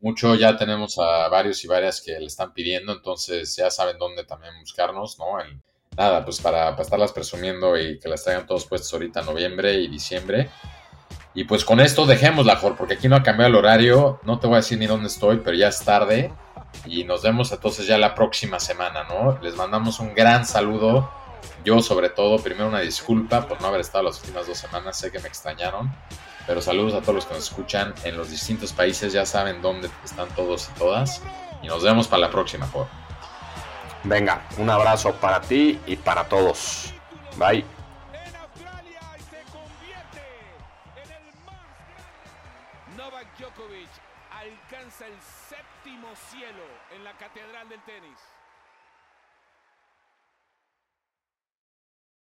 mucho 0.00 0.34
ya 0.34 0.56
tenemos 0.56 0.98
a 0.98 1.28
varios 1.28 1.64
y 1.64 1.68
varias 1.68 2.00
que 2.00 2.18
le 2.18 2.26
están 2.26 2.52
pidiendo, 2.52 2.92
entonces 2.92 3.54
ya 3.56 3.70
saben 3.70 3.98
dónde 3.98 4.24
también 4.24 4.52
buscarnos, 4.60 5.18
¿no? 5.18 5.38
Nada, 5.98 6.24
pues 6.24 6.40
para, 6.40 6.70
para 6.70 6.82
estarlas 6.82 7.12
presumiendo 7.12 7.76
y 7.76 7.98
que 7.98 8.08
las 8.08 8.22
traigan 8.22 8.46
todos 8.46 8.64
puestos 8.64 8.92
ahorita 8.92 9.20
en 9.20 9.26
noviembre 9.26 9.74
y 9.74 9.88
diciembre. 9.88 10.48
Y 11.34 11.44
pues 11.44 11.64
con 11.64 11.80
esto 11.80 12.06
dejémosla, 12.06 12.56
Jorge, 12.56 12.78
porque 12.78 12.94
aquí 12.94 13.08
no 13.08 13.16
ha 13.16 13.22
cambiado 13.22 13.50
el 13.50 13.56
horario. 13.56 14.20
No 14.22 14.38
te 14.38 14.46
voy 14.46 14.54
a 14.54 14.58
decir 14.58 14.78
ni 14.78 14.86
dónde 14.86 15.08
estoy, 15.08 15.38
pero 15.38 15.56
ya 15.56 15.68
es 15.68 15.80
tarde. 15.84 16.32
Y 16.86 17.04
nos 17.04 17.22
vemos 17.22 17.52
entonces 17.52 17.86
ya 17.86 17.98
la 17.98 18.14
próxima 18.14 18.60
semana, 18.60 19.04
¿no? 19.04 19.38
Les 19.42 19.56
mandamos 19.56 20.00
un 20.00 20.14
gran 20.14 20.46
saludo. 20.46 21.10
Yo 21.64 21.80
sobre 21.82 22.08
todo, 22.08 22.38
primero 22.38 22.68
una 22.68 22.80
disculpa 22.80 23.46
por 23.46 23.60
no 23.60 23.68
haber 23.68 23.80
estado 23.80 24.04
las 24.04 24.20
últimas 24.20 24.46
dos 24.46 24.58
semanas, 24.58 24.98
sé 24.98 25.10
que 25.10 25.18
me 25.18 25.28
extrañaron. 25.28 25.92
Pero 26.46 26.62
saludos 26.62 26.94
a 26.94 27.02
todos 27.02 27.16
los 27.16 27.26
que 27.26 27.34
nos 27.34 27.44
escuchan 27.44 27.92
en 28.04 28.16
los 28.16 28.30
distintos 28.30 28.72
países, 28.72 29.12
ya 29.12 29.26
saben 29.26 29.60
dónde 29.60 29.90
están 30.04 30.28
todos 30.30 30.70
y 30.74 30.78
todas. 30.78 31.22
Y 31.62 31.66
nos 31.66 31.82
vemos 31.82 32.08
para 32.08 32.20
la 32.20 32.30
próxima, 32.30 32.66
Jorge. 32.66 33.07
Venga, 34.04 34.42
un 34.56 34.70
abrazo 34.70 35.12
para 35.14 35.40
ti 35.40 35.80
y 35.86 35.96
para 35.96 36.24
todos. 36.28 36.94
Bye. 37.36 37.64
Novak 42.96 43.26
Djokovic 43.38 43.88
alcanza 44.30 45.06
el 45.06 45.20
séptimo 45.48 46.08
cielo 46.30 46.64
en 46.94 47.04
la 47.04 47.12
catedral 47.16 47.68
del 47.68 47.80
tenis. 47.82 48.18